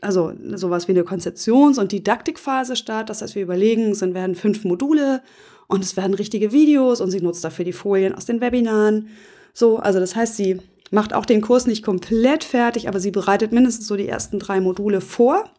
also 0.00 0.32
sowas 0.54 0.88
wie 0.88 0.92
eine 0.92 1.04
Konzeptions- 1.04 1.78
und 1.78 1.92
Didaktikphase 1.92 2.76
statt. 2.76 3.08
Das 3.08 3.22
heißt, 3.22 3.34
wir 3.34 3.42
überlegen, 3.42 3.90
es 3.90 4.00
werden 4.02 4.34
fünf 4.34 4.64
Module 4.64 5.22
und 5.66 5.84
es 5.84 5.96
werden 5.96 6.14
richtige 6.14 6.52
Videos 6.52 7.00
und 7.00 7.10
sie 7.10 7.20
nutzt 7.20 7.44
dafür 7.44 7.64
die 7.64 7.72
Folien 7.72 8.14
aus 8.14 8.26
den 8.26 8.40
Webinaren. 8.40 9.08
So, 9.52 9.78
also 9.78 10.00
das 10.00 10.16
heißt, 10.16 10.36
sie 10.36 10.60
macht 10.90 11.14
auch 11.14 11.26
den 11.26 11.40
Kurs 11.40 11.66
nicht 11.66 11.84
komplett 11.84 12.44
fertig, 12.44 12.88
aber 12.88 13.00
sie 13.00 13.10
bereitet 13.10 13.52
mindestens 13.52 13.86
so 13.86 13.96
die 13.96 14.08
ersten 14.08 14.38
drei 14.38 14.60
Module 14.60 15.00
vor 15.00 15.50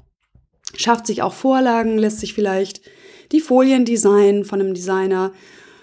schafft 0.76 1.08
sich 1.08 1.22
auch 1.22 1.34
Vorlagen, 1.34 1.98
lässt 1.98 2.20
sich 2.20 2.34
vielleicht 2.34 2.82
die 3.32 3.40
Folien 3.40 3.86
designen 3.86 4.46
von 4.46 4.60
einem 4.60 4.74
Designer 4.74 5.32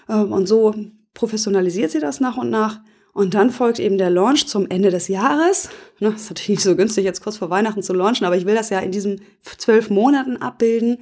ähm, 0.07 0.31
und 0.31 0.47
so 0.47 0.75
professionalisiert 1.13 1.91
sie 1.91 1.99
das 1.99 2.19
nach 2.19 2.37
und 2.37 2.49
nach. 2.49 2.81
Und 3.11 3.33
dann 3.33 3.49
folgt 3.49 3.79
eben 3.79 3.97
der 3.97 4.11
Launch 4.11 4.47
zum 4.47 4.69
Ende 4.69 4.91
des 4.91 5.07
Jahres. 5.07 5.69
Das 5.99 6.21
ist 6.21 6.29
natürlich 6.29 6.49
nicht 6.49 6.61
so 6.61 6.75
günstig, 6.75 7.03
jetzt 7.03 7.23
kurz 7.23 7.37
vor 7.37 7.49
Weihnachten 7.49 7.81
zu 7.81 7.93
launchen, 7.93 8.25
aber 8.25 8.37
ich 8.37 8.45
will 8.45 8.55
das 8.55 8.69
ja 8.69 8.79
in 8.79 8.91
diesen 8.91 9.21
zwölf 9.57 9.89
Monaten 9.89 10.37
abbilden. 10.37 10.99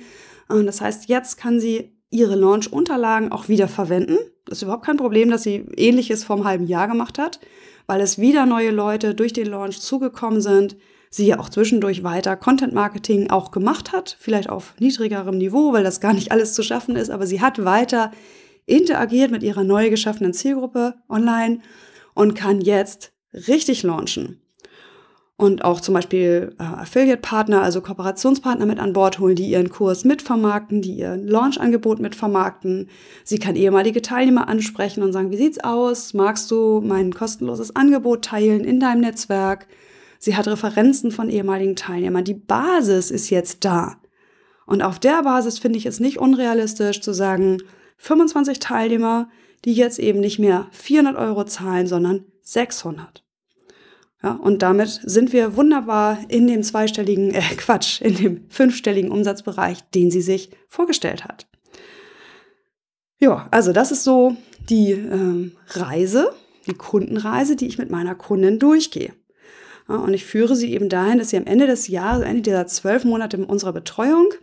Und 0.48 0.66
das 0.66 0.82
heißt, 0.82 1.10
jetzt 1.10 1.38
kann 1.38 1.60
sie 1.60 1.97
ihre 2.10 2.36
Launch-Unterlagen 2.36 3.32
auch 3.32 3.50
wieder 3.50 3.68
verwenden. 3.68 4.18
Das 4.46 4.60
ist 4.60 4.62
überhaupt 4.64 4.86
kein 4.86 4.98
Problem, 4.98 5.30
dass 5.30 5.44
sie 5.44 5.66
ähnliches 5.76 6.24
vor 6.24 6.38
einem 6.38 6.46
halben 6.46 6.68
Jahr 6.68 6.88
gemacht 6.88 7.20
hat, 7.20 7.40
weil 7.86 8.02
es 8.02 8.18
wieder 8.18 8.46
neue 8.46 8.72
Leute 8.72 9.14
durch 9.14 9.34
den 9.34 9.48
Launch 9.48 9.80
zugekommen 9.82 10.42
sind, 10.42 10.78
sie 11.10 11.28
ja 11.28 11.40
auch 11.40 11.50
zwischendurch 11.50 12.04
weiter 12.04 12.36
Content 12.36 12.74
Marketing 12.74 13.30
auch 13.30 13.52
gemacht 13.52 13.92
hat, 13.92 14.16
vielleicht 14.20 14.50
auf 14.50 14.74
niedrigerem 14.80 15.38
Niveau, 15.38 15.74
weil 15.74 15.84
das 15.84 16.00
gar 16.00 16.14
nicht 16.14 16.32
alles 16.32 16.54
zu 16.54 16.64
schaffen 16.64 16.96
ist, 16.96 17.10
aber 17.10 17.28
sie 17.28 17.42
hat 17.42 17.64
weiter 17.64 18.12
interagiert 18.66 19.32
mit 19.32 19.44
ihrer 19.44 19.64
neu 19.64 19.90
geschaffenen 19.90 20.34
Zielgruppe 20.34 20.96
online 21.10 21.60
und 22.14 22.36
kann 22.36 22.62
jetzt 22.62 23.14
richtig 23.34 23.84
launchen. 23.84 24.42
Und 25.40 25.64
auch 25.64 25.82
zum 25.82 25.94
Beispiel 25.94 26.56
äh, 26.58 26.64
Affiliate-Partner, 26.64 27.62
also 27.62 27.82
Kooperationspartner 27.82 28.66
mit 28.66 28.80
an 28.80 28.94
Bord 28.94 29.20
holen, 29.20 29.36
die 29.36 29.52
ihren 29.52 29.70
Kurs 29.70 30.04
mitvermarkten, 30.04 30.82
die 30.82 30.94
ihr 30.94 31.16
Launch-Angebot 31.16 32.00
mitvermarkten. 32.00 32.90
Sie 33.24 33.38
kann 33.38 33.56
ehemalige 33.56 34.02
Teilnehmer 34.02 34.48
ansprechen 34.48 35.04
und 35.04 35.14
sagen, 35.14 35.30
wie 35.30 35.38
sieht's 35.38 35.64
aus? 35.64 36.16
Magst 36.16 36.50
du 36.50 36.82
mein 36.84 37.14
kostenloses 37.14 37.76
Angebot 37.76 38.26
teilen 38.26 38.64
in 38.64 38.80
deinem 38.80 39.02
Netzwerk? 39.02 39.68
Sie 40.18 40.36
hat 40.36 40.48
Referenzen 40.48 41.12
von 41.12 41.30
ehemaligen 41.30 41.76
Teilnehmern. 41.76 42.24
Die 42.24 42.34
Basis 42.34 43.12
ist 43.12 43.30
jetzt 43.30 43.64
da. 43.64 43.98
Und 44.66 44.82
auf 44.82 44.98
der 44.98 45.22
Basis 45.22 45.60
finde 45.60 45.78
ich 45.78 45.86
es 45.86 46.00
nicht 46.00 46.18
unrealistisch 46.18 47.00
zu 47.02 47.14
sagen, 47.14 47.60
25 47.98 48.58
Teilnehmer, 48.58 49.30
die 49.66 49.74
jetzt 49.74 50.00
eben 50.00 50.20
nicht 50.20 50.40
mehr 50.40 50.66
400 50.72 51.16
Euro 51.16 51.44
zahlen, 51.44 51.86
sondern 51.86 52.26
600. 52.42 53.27
Ja, 54.24 54.32
und 54.32 54.64
damit 54.64 55.00
sind 55.04 55.32
wir 55.32 55.56
wunderbar 55.56 56.18
in 56.28 56.48
dem 56.48 56.64
zweistelligen, 56.64 57.34
äh, 57.34 57.42
Quatsch, 57.58 58.02
in 58.02 58.16
dem 58.16 58.50
fünfstelligen 58.50 59.12
Umsatzbereich, 59.12 59.82
den 59.92 60.12
sie 60.12 60.22
sich 60.22 60.50
vorgestellt 60.68 61.24
hat. 61.26 61.48
Ja, 63.20 63.48
also 63.52 63.74
das 63.74 63.92
ist 63.92 64.04
so 64.04 64.36
die 64.70 64.92
ähm, 64.92 65.54
Reise, 65.70 66.34
die 66.68 66.74
Kundenreise, 66.74 67.56
die 67.56 67.68
ich 67.68 67.78
mit 67.78 67.90
meiner 67.90 68.16
Kundin 68.16 68.60
durchgehe. 68.60 69.14
Und 69.88 70.14
ich 70.14 70.26
führe 70.26 70.56
sie 70.56 70.74
eben 70.74 70.90
dahin, 70.90 71.18
dass 71.18 71.30
sie 71.30 71.38
am 71.38 71.46
Ende 71.46 71.66
des 71.66 71.88
Jahres, 71.88 72.24
Ende 72.24 72.42
dieser 72.42 72.68
zwölf 72.68 73.06
Monate 73.06 73.38
unserer 73.46 73.72
Betreuung, 73.72 74.34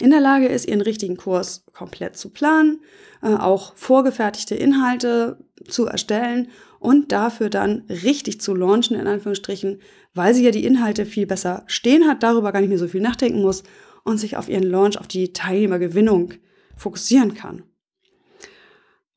in 0.00 0.10
der 0.10 0.20
Lage 0.20 0.46
ist, 0.46 0.68
ihren 0.68 0.80
richtigen 0.80 1.16
Kurs 1.16 1.64
komplett 1.72 2.16
zu 2.16 2.30
planen, 2.30 2.80
äh, 3.22 3.34
auch 3.34 3.74
vorgefertigte 3.74 4.54
Inhalte 4.54 5.38
zu 5.66 5.86
erstellen 5.86 6.48
und 6.78 7.12
dafür 7.12 7.50
dann 7.50 7.82
richtig 7.88 8.40
zu 8.40 8.54
launchen, 8.54 8.98
in 8.98 9.06
Anführungsstrichen, 9.06 9.80
weil 10.14 10.34
sie 10.34 10.44
ja 10.44 10.50
die 10.50 10.64
Inhalte 10.64 11.06
viel 11.06 11.26
besser 11.26 11.64
stehen 11.66 12.06
hat, 12.06 12.22
darüber 12.22 12.52
gar 12.52 12.60
nicht 12.60 12.68
mehr 12.70 12.78
so 12.78 12.88
viel 12.88 13.00
nachdenken 13.00 13.42
muss 13.42 13.62
und 14.04 14.18
sich 14.18 14.36
auf 14.36 14.48
ihren 14.48 14.64
Launch, 14.64 14.98
auf 14.98 15.08
die 15.08 15.32
Teilnehmergewinnung 15.32 16.34
fokussieren 16.76 17.34
kann. 17.34 17.62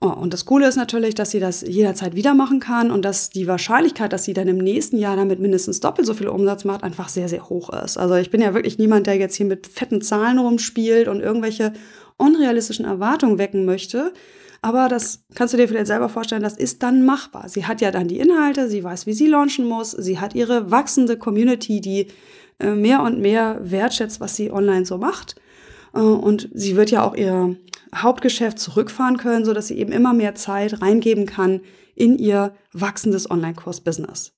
Oh, 0.04 0.10
und 0.10 0.34
das 0.34 0.46
Coole 0.46 0.68
ist 0.68 0.78
natürlich, 0.78 1.14
dass 1.14 1.30
sie 1.30 1.40
das 1.40 1.62
jederzeit 1.62 2.16
wieder 2.16 2.34
machen 2.34 2.60
kann 2.60 2.90
und 2.90 3.06
dass 3.06 3.30
die 3.30 3.46
Wahrscheinlichkeit, 3.46 4.12
dass 4.12 4.24
sie 4.24 4.34
dann 4.34 4.48
im 4.48 4.58
nächsten 4.58 4.98
Jahr 4.98 5.16
damit 5.16 5.40
mindestens 5.40 5.80
doppelt 5.80 6.08
so 6.08 6.16
viel 6.16 6.28
Umsatz 6.28 6.66
macht, 6.66 6.84
einfach 6.84 7.08
sehr, 7.08 7.30
sehr 7.30 7.50
hoch 7.50 7.70
ist. 7.70 7.98
Also 7.98 8.16
ich 8.16 8.32
bin 8.32 8.42
ja 8.42 8.56
wirklich 8.56 8.80
niemand, 8.80 9.06
der 9.06 9.18
jetzt 9.18 9.36
hier 9.36 9.46
mit 9.46 9.68
fetten 9.68 10.02
Zahlen 10.02 10.40
rumspielt 10.40 11.08
und 11.08 11.22
irgendwelche 11.22 11.74
unrealistischen 12.18 12.84
Erwartungen 12.84 13.38
wecken 13.38 13.64
möchte. 13.64 14.12
Aber 14.62 14.88
das 14.88 15.24
kannst 15.34 15.54
du 15.54 15.58
dir 15.58 15.68
vielleicht 15.68 15.88
selber 15.88 16.08
vorstellen, 16.08 16.44
das 16.44 16.56
ist 16.56 16.84
dann 16.84 17.04
machbar. 17.04 17.50
Sie 17.50 17.66
hat 17.66 17.82
ja 17.82 17.90
dann 17.90 18.08
die 18.08 18.20
Inhalte, 18.20 18.70
sie 18.70 18.84
weiß, 18.84 19.08
wie 19.08 19.14
sie 19.14 19.28
launchen 19.28 19.66
muss, 19.66 19.92
sie 19.92 20.20
hat 20.20 20.36
ihre 20.36 20.70
wachsende 20.70 21.18
Community, 21.18 21.82
die 21.82 22.08
äh, 22.60 22.72
mehr 22.72 23.02
und 23.02 23.20
mehr 23.20 23.60
wertschätzt, 23.64 24.20
was 24.20 24.36
sie 24.36 24.52
online 24.52 24.86
so 24.86 24.98
macht. 24.98 25.36
Äh, 25.94 26.00
und 26.00 26.50
sie 26.54 26.76
wird 26.76 26.92
ja 26.92 27.04
auch 27.04 27.16
ihr 27.16 27.56
Hauptgeschäft 27.96 28.60
zurückfahren 28.60 29.18
können, 29.18 29.46
so 29.46 29.54
dass 29.54 29.68
sie 29.68 29.78
eben 29.78 29.92
immer 29.92 30.14
mehr 30.14 30.36
Zeit 30.36 30.82
reingeben 30.82 31.26
kann 31.26 31.62
in 31.96 32.18
ihr 32.18 32.54
wachsendes 32.72 33.30
Online-Kurs-Business. 33.30 34.34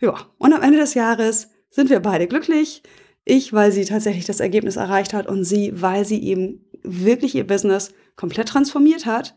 Ja, 0.00 0.14
und 0.38 0.52
am 0.52 0.62
Ende 0.62 0.78
des 0.78 0.94
Jahres 0.94 1.48
sind 1.70 1.90
wir 1.90 2.00
beide 2.00 2.26
glücklich. 2.26 2.82
Ich, 3.24 3.52
weil 3.52 3.72
sie 3.72 3.84
tatsächlich 3.86 4.26
das 4.26 4.40
Ergebnis 4.40 4.76
erreicht 4.76 5.14
hat 5.14 5.26
und 5.26 5.44
sie, 5.44 5.72
weil 5.80 6.04
sie 6.04 6.22
eben 6.22 6.66
wirklich 6.82 7.34
ihr 7.34 7.46
Business 7.46 7.92
komplett 8.16 8.48
transformiert 8.48 9.06
hat. 9.06 9.34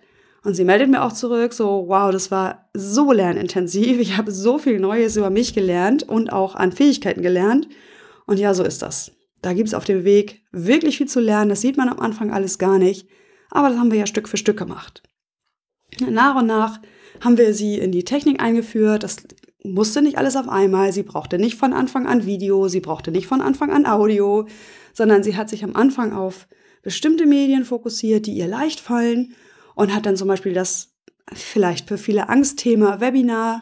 Und 0.47 0.53
sie 0.53 0.63
meldet 0.63 0.89
mir 0.89 1.03
auch 1.03 1.11
zurück, 1.11 1.51
so, 1.51 1.89
wow, 1.89 2.09
das 2.09 2.31
war 2.31 2.69
so 2.73 3.11
lernintensiv. 3.11 3.99
Ich 3.99 4.15
habe 4.15 4.31
so 4.31 4.57
viel 4.57 4.79
Neues 4.79 5.17
über 5.17 5.29
mich 5.29 5.53
gelernt 5.53 6.03
und 6.03 6.31
auch 6.31 6.55
an 6.55 6.71
Fähigkeiten 6.71 7.21
gelernt. 7.21 7.67
Und 8.27 8.39
ja, 8.39 8.53
so 8.53 8.63
ist 8.63 8.81
das. 8.81 9.11
Da 9.41 9.51
gibt 9.51 9.67
es 9.67 9.73
auf 9.73 9.83
dem 9.83 10.05
Weg 10.05 10.45
wirklich 10.53 10.99
viel 10.99 11.09
zu 11.09 11.19
lernen. 11.19 11.49
Das 11.49 11.59
sieht 11.59 11.75
man 11.75 11.89
am 11.89 11.99
Anfang 11.99 12.31
alles 12.31 12.59
gar 12.59 12.77
nicht. 12.77 13.09
Aber 13.51 13.67
das 13.67 13.77
haben 13.77 13.91
wir 13.91 13.99
ja 13.99 14.05
Stück 14.05 14.29
für 14.29 14.37
Stück 14.37 14.57
gemacht. 14.57 15.03
Nach 16.09 16.37
und 16.37 16.47
nach 16.47 16.79
haben 17.19 17.37
wir 17.37 17.53
sie 17.53 17.77
in 17.77 17.91
die 17.91 18.05
Technik 18.05 18.41
eingeführt. 18.41 19.03
Das 19.03 19.17
musste 19.65 20.01
nicht 20.01 20.17
alles 20.17 20.37
auf 20.37 20.47
einmal. 20.47 20.93
Sie 20.93 21.03
brauchte 21.03 21.39
nicht 21.39 21.57
von 21.57 21.73
Anfang 21.73 22.07
an 22.07 22.25
Video, 22.25 22.69
sie 22.69 22.79
brauchte 22.79 23.11
nicht 23.11 23.27
von 23.27 23.41
Anfang 23.41 23.69
an 23.69 23.85
Audio, 23.85 24.47
sondern 24.93 25.23
sie 25.23 25.35
hat 25.35 25.49
sich 25.49 25.65
am 25.65 25.75
Anfang 25.75 26.13
auf 26.13 26.47
bestimmte 26.83 27.25
Medien 27.25 27.65
fokussiert, 27.65 28.27
die 28.27 28.37
ihr 28.37 28.47
leicht 28.47 28.79
fallen 28.79 29.35
und 29.77 29.93
hat 29.93 30.07
dann 30.07 30.17
zum 30.17 30.27
Beispiel 30.27 30.53
das 30.53 30.95
vielleicht 31.31 31.87
für 31.87 31.99
viele 31.99 32.29
Angstthema 32.29 32.99
Webinar 32.99 33.61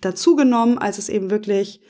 dazugenommen, 0.00 0.78
als 0.78 0.96
es 0.96 1.10
eben 1.10 1.30
wirklich 1.30 1.82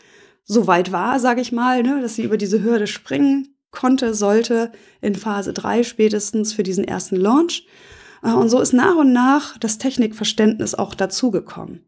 so 0.42 0.66
weit 0.66 0.90
war, 0.90 1.20
sage 1.20 1.40
ich 1.40 1.52
mal, 1.52 1.84
ne, 1.84 2.00
dass 2.02 2.16
sie 2.16 2.24
über 2.24 2.36
diese 2.36 2.64
Hürde 2.64 2.88
springen 2.88 3.54
konnte, 3.70 4.14
sollte 4.14 4.72
in 5.00 5.14
Phase 5.14 5.52
3 5.52 5.84
spätestens 5.84 6.52
für 6.52 6.64
diesen 6.64 6.82
ersten 6.82 7.14
Launch. 7.14 7.68
Äh, 8.24 8.32
und 8.32 8.48
so 8.48 8.60
ist 8.60 8.72
nach 8.72 8.96
und 8.96 9.12
nach 9.12 9.56
das 9.58 9.78
Technikverständnis 9.78 10.74
auch 10.74 10.96
dazugekommen. 10.96 11.84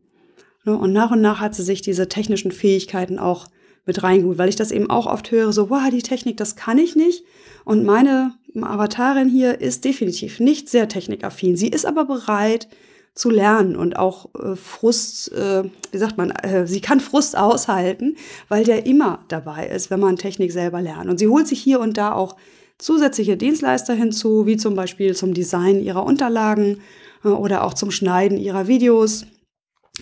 Ne, 0.65 0.79
und 0.79 0.93
nach 0.93 1.11
und 1.11 1.23
nach 1.23 1.41
hat 1.41 1.57
sie 1.57 1.65
sich 1.65 1.83
diese 1.83 2.09
technischen 2.09 2.53
Fähigkeiten 2.53 3.19
auch 3.19 3.49
mit 3.85 4.05
reingeholt, 4.05 4.39
weil 4.39 4.49
ich 4.49 4.57
das 4.57 4.71
eben 4.71 4.89
auch 4.91 5.07
oft 5.07 5.33
höre, 5.33 5.53
so, 5.53 5.71
wow, 5.71 5.91
die 5.91 6.03
Technik, 6.03 6.37
das 6.37 6.55
kann 6.55 6.79
ich 6.79 6.95
nicht. 6.95 7.25
Und 7.65 7.85
meine 7.85 8.33
Avatarin 8.63 9.29
hier 9.29 9.61
ist 9.61 9.85
definitiv 9.85 10.39
nicht 10.39 10.69
sehr 10.69 10.89
technikaffin. 10.89 11.57
Sie 11.57 11.69
ist 11.69 11.87
aber 11.87 12.05
bereit, 12.05 12.69
zu 13.15 13.31
lernen 13.31 13.77
und 13.77 13.97
auch 13.97 14.29
äh, 14.35 14.57
Frust, 14.57 15.33
äh, 15.33 15.63
wie 15.93 15.99
sagt 15.99 16.19
man, 16.19 16.31
äh, 16.31 16.67
sie 16.67 16.81
kann 16.81 16.99
Frust 16.99 17.39
aushalten, 17.39 18.17
weil 18.49 18.65
der 18.65 18.87
immer 18.87 19.25
dabei 19.29 19.69
ist, 19.69 19.91
wenn 19.91 20.01
man 20.01 20.17
Technik 20.17 20.51
selber 20.51 20.83
lernt. 20.83 21.09
Und 21.09 21.19
sie 21.19 21.29
holt 21.29 21.47
sich 21.47 21.61
hier 21.63 21.79
und 21.79 21.97
da 21.97 22.13
auch 22.13 22.37
zusätzliche 22.79 23.37
Dienstleister 23.37 23.95
hinzu, 23.95 24.47
wie 24.47 24.57
zum 24.57 24.75
Beispiel 24.75 25.15
zum 25.15 25.33
Design 25.33 25.81
ihrer 25.81 26.05
Unterlagen. 26.05 26.81
äh, 27.25 27.29
oder 27.29 27.65
auch 27.65 27.75
zum 27.75 27.91
Schneiden 27.91 28.37
ihrer 28.37 28.67
Videos. 28.67 29.27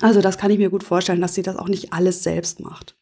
Also 0.00 0.22
das 0.22 0.38
kann 0.38 0.50
ich 0.50 0.58
mir 0.58 0.70
gut 0.70 0.82
vorstellen, 0.82 1.20
dass 1.20 1.34
sie 1.34 1.42
das 1.42 1.56
auch 1.56 1.68
nicht 1.68 1.92
alles 1.92 2.22
selbst 2.22 2.60
macht. 2.60 2.96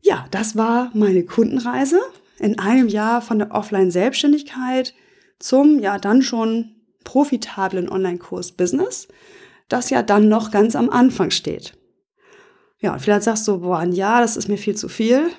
Ja, 0.00 0.26
das 0.30 0.56
war 0.56 0.92
meine 0.94 1.24
Kundenreise 1.24 2.00
in 2.38 2.58
einem 2.58 2.88
Jahr 2.88 3.20
von 3.20 3.38
der 3.38 3.52
Offline-Selbstständigkeit 3.52 4.94
zum 5.38 5.78
ja 5.78 5.98
dann 5.98 6.22
schon 6.22 6.76
profitablen 7.04 7.88
Online-Kurs-Business, 7.88 9.08
das 9.68 9.90
ja 9.90 10.02
dann 10.02 10.28
noch 10.28 10.50
ganz 10.50 10.76
am 10.76 10.90
Anfang 10.90 11.30
steht. 11.30 11.74
Ja, 12.80 12.92
und 12.92 13.00
vielleicht 13.00 13.24
sagst 13.24 13.46
du, 13.48 13.60
boah, 13.60 13.78
ein 13.78 13.92
Jahr, 13.92 14.20
das 14.20 14.36
ist 14.36 14.48
mir 14.48 14.58
viel 14.58 14.76
zu 14.76 14.88
viel. 14.88 15.30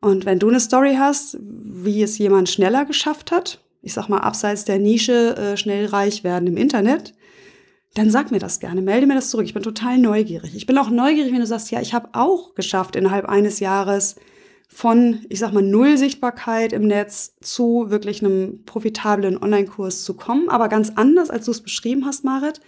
Und 0.00 0.24
wenn 0.24 0.38
du 0.38 0.48
eine 0.48 0.60
Story 0.60 0.96
hast, 0.98 1.36
wie 1.40 2.02
es 2.02 2.18
jemand 2.18 2.48
schneller 2.48 2.84
geschafft 2.84 3.32
hat, 3.32 3.60
ich 3.82 3.92
sag 3.92 4.08
mal 4.08 4.18
abseits 4.18 4.64
der 4.64 4.78
Nische 4.78 5.36
äh, 5.36 5.56
schnell 5.56 5.86
reich 5.86 6.22
werden 6.22 6.46
im 6.46 6.56
Internet, 6.56 7.14
dann 7.94 8.10
sag 8.10 8.30
mir 8.30 8.38
das 8.38 8.60
gerne, 8.60 8.82
melde 8.82 9.06
mir 9.06 9.14
das 9.14 9.30
zurück. 9.30 9.46
Ich 9.46 9.54
bin 9.54 9.62
total 9.62 9.98
neugierig. 9.98 10.54
Ich 10.54 10.66
bin 10.66 10.78
auch 10.78 10.90
neugierig, 10.90 11.32
wenn 11.32 11.40
du 11.40 11.46
sagst, 11.46 11.70
ja, 11.70 11.80
ich 11.80 11.94
habe 11.94 12.10
auch 12.12 12.54
geschafft, 12.54 12.94
innerhalb 12.94 13.24
eines 13.24 13.60
Jahres 13.60 14.16
von, 14.68 15.24
ich 15.28 15.38
sag 15.38 15.52
mal, 15.52 15.62
null 15.62 15.96
Sichtbarkeit 15.96 16.72
im 16.72 16.86
Netz 16.86 17.34
zu 17.40 17.86
wirklich 17.88 18.22
einem 18.22 18.64
profitablen 18.64 19.42
Online-Kurs 19.42 20.04
zu 20.04 20.14
kommen, 20.14 20.48
aber 20.48 20.68
ganz 20.68 20.92
anders, 20.94 21.30
als 21.30 21.46
du 21.46 21.50
es 21.50 21.62
beschrieben 21.62 22.04
hast, 22.04 22.24
Marit. 22.24 22.60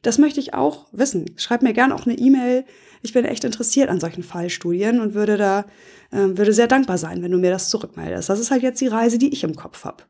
Das 0.00 0.18
möchte 0.18 0.40
ich 0.40 0.54
auch 0.54 0.86
wissen. 0.90 1.26
Schreib 1.36 1.62
mir 1.62 1.72
gerne 1.72 1.94
auch 1.94 2.06
eine 2.06 2.18
E-Mail. 2.18 2.64
Ich 3.02 3.12
bin 3.12 3.24
echt 3.24 3.44
interessiert 3.44 3.88
an 3.88 4.00
solchen 4.00 4.24
Fallstudien 4.24 5.00
und 5.00 5.14
würde 5.14 5.36
da 5.36 5.66
äh, 6.10 6.36
würde 6.36 6.52
sehr 6.52 6.66
dankbar 6.66 6.98
sein, 6.98 7.22
wenn 7.22 7.30
du 7.30 7.38
mir 7.38 7.52
das 7.52 7.68
zurückmeldest. 7.68 8.28
Das 8.28 8.40
ist 8.40 8.50
halt 8.50 8.62
jetzt 8.62 8.80
die 8.80 8.88
Reise, 8.88 9.18
die 9.18 9.32
ich 9.32 9.44
im 9.44 9.54
Kopf 9.54 9.84
habe. 9.84 10.02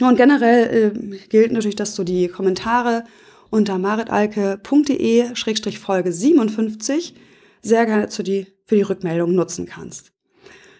Und 0.00 0.16
generell 0.16 0.94
äh, 0.94 1.18
gilt 1.28 1.52
natürlich, 1.52 1.76
dass 1.76 1.94
du 1.94 2.04
die 2.04 2.28
Kommentare 2.28 3.04
unter 3.50 3.78
maritalke.de-folge 3.78 6.12
57 6.12 7.14
sehr 7.62 7.86
gerne 7.86 8.08
zu 8.08 8.22
die, 8.22 8.46
für 8.64 8.76
die 8.76 8.82
Rückmeldung 8.82 9.34
nutzen 9.34 9.66
kannst. 9.66 10.12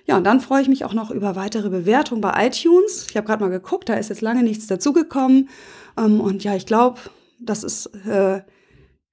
Ja, 0.08 0.16
und 0.16 0.24
dann 0.24 0.40
freue 0.40 0.62
ich 0.62 0.68
mich 0.68 0.86
auch 0.86 0.94
noch 0.94 1.10
über 1.10 1.36
weitere 1.36 1.68
Bewertungen 1.68 2.22
bei 2.22 2.46
iTunes. 2.46 3.06
Ich 3.10 3.16
habe 3.16 3.26
gerade 3.26 3.44
mal 3.44 3.50
geguckt, 3.50 3.90
da 3.90 3.94
ist 3.94 4.08
jetzt 4.08 4.22
lange 4.22 4.42
nichts 4.42 4.66
dazugekommen. 4.66 5.50
Ähm, 5.98 6.20
und 6.20 6.42
ja, 6.44 6.56
ich 6.56 6.64
glaube, 6.64 6.98
das 7.38 7.62
ist, 7.62 7.90
äh, 8.06 8.40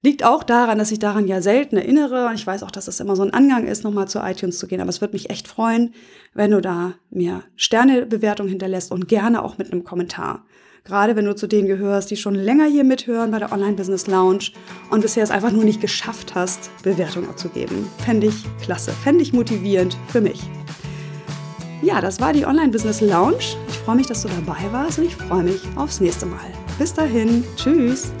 liegt 0.02 0.24
auch 0.24 0.42
daran, 0.42 0.78
dass 0.78 0.90
ich 0.92 0.98
daran 0.98 1.26
ja 1.26 1.42
selten 1.42 1.76
erinnere. 1.76 2.28
Und 2.28 2.36
ich 2.36 2.46
weiß 2.46 2.62
auch, 2.62 2.70
dass 2.70 2.86
das 2.86 2.98
immer 3.00 3.14
so 3.14 3.22
ein 3.22 3.34
Angang 3.34 3.66
ist, 3.66 3.84
nochmal 3.84 4.08
zu 4.08 4.20
iTunes 4.20 4.58
zu 4.58 4.66
gehen. 4.66 4.80
Aber 4.80 4.88
es 4.88 5.02
würde 5.02 5.12
mich 5.12 5.28
echt 5.28 5.48
freuen, 5.48 5.92
wenn 6.32 6.52
du 6.52 6.62
da 6.62 6.94
mir 7.10 7.42
Sternebewertung 7.56 8.48
hinterlässt 8.48 8.90
und 8.90 9.06
gerne 9.06 9.44
auch 9.44 9.58
mit 9.58 9.70
einem 9.70 9.84
Kommentar. 9.84 10.46
Gerade 10.84 11.14
wenn 11.14 11.26
du 11.26 11.34
zu 11.34 11.46
denen 11.46 11.68
gehörst, 11.68 12.10
die 12.10 12.16
schon 12.16 12.36
länger 12.36 12.66
hier 12.66 12.84
mithören 12.84 13.32
bei 13.32 13.38
der 13.38 13.52
Online 13.52 13.74
Business 13.74 14.06
Lounge 14.06 14.52
und 14.90 15.02
bisher 15.02 15.24
es 15.24 15.30
einfach 15.30 15.50
nur 15.50 15.64
nicht 15.64 15.82
geschafft 15.82 16.34
hast, 16.34 16.70
Bewertungen 16.84 17.28
abzugeben. 17.28 17.86
Fände 17.98 18.28
ich 18.28 18.44
klasse, 18.62 18.92
fände 18.92 19.22
ich 19.22 19.34
motivierend 19.34 19.94
für 20.08 20.22
mich. 20.22 20.40
Ja, 21.82 22.00
das 22.00 22.20
war 22.20 22.32
die 22.32 22.46
Online 22.46 22.68
Business 22.68 23.00
Lounge. 23.00 23.56
Ich 23.68 23.78
freue 23.78 23.96
mich, 23.96 24.06
dass 24.06 24.22
du 24.22 24.28
dabei 24.28 24.72
warst 24.72 24.98
und 24.98 25.04
ich 25.04 25.16
freue 25.16 25.42
mich 25.42 25.60
aufs 25.76 26.00
nächste 26.00 26.26
Mal. 26.26 26.50
Bis 26.78 26.94
dahin, 26.94 27.44
tschüss. 27.56 28.12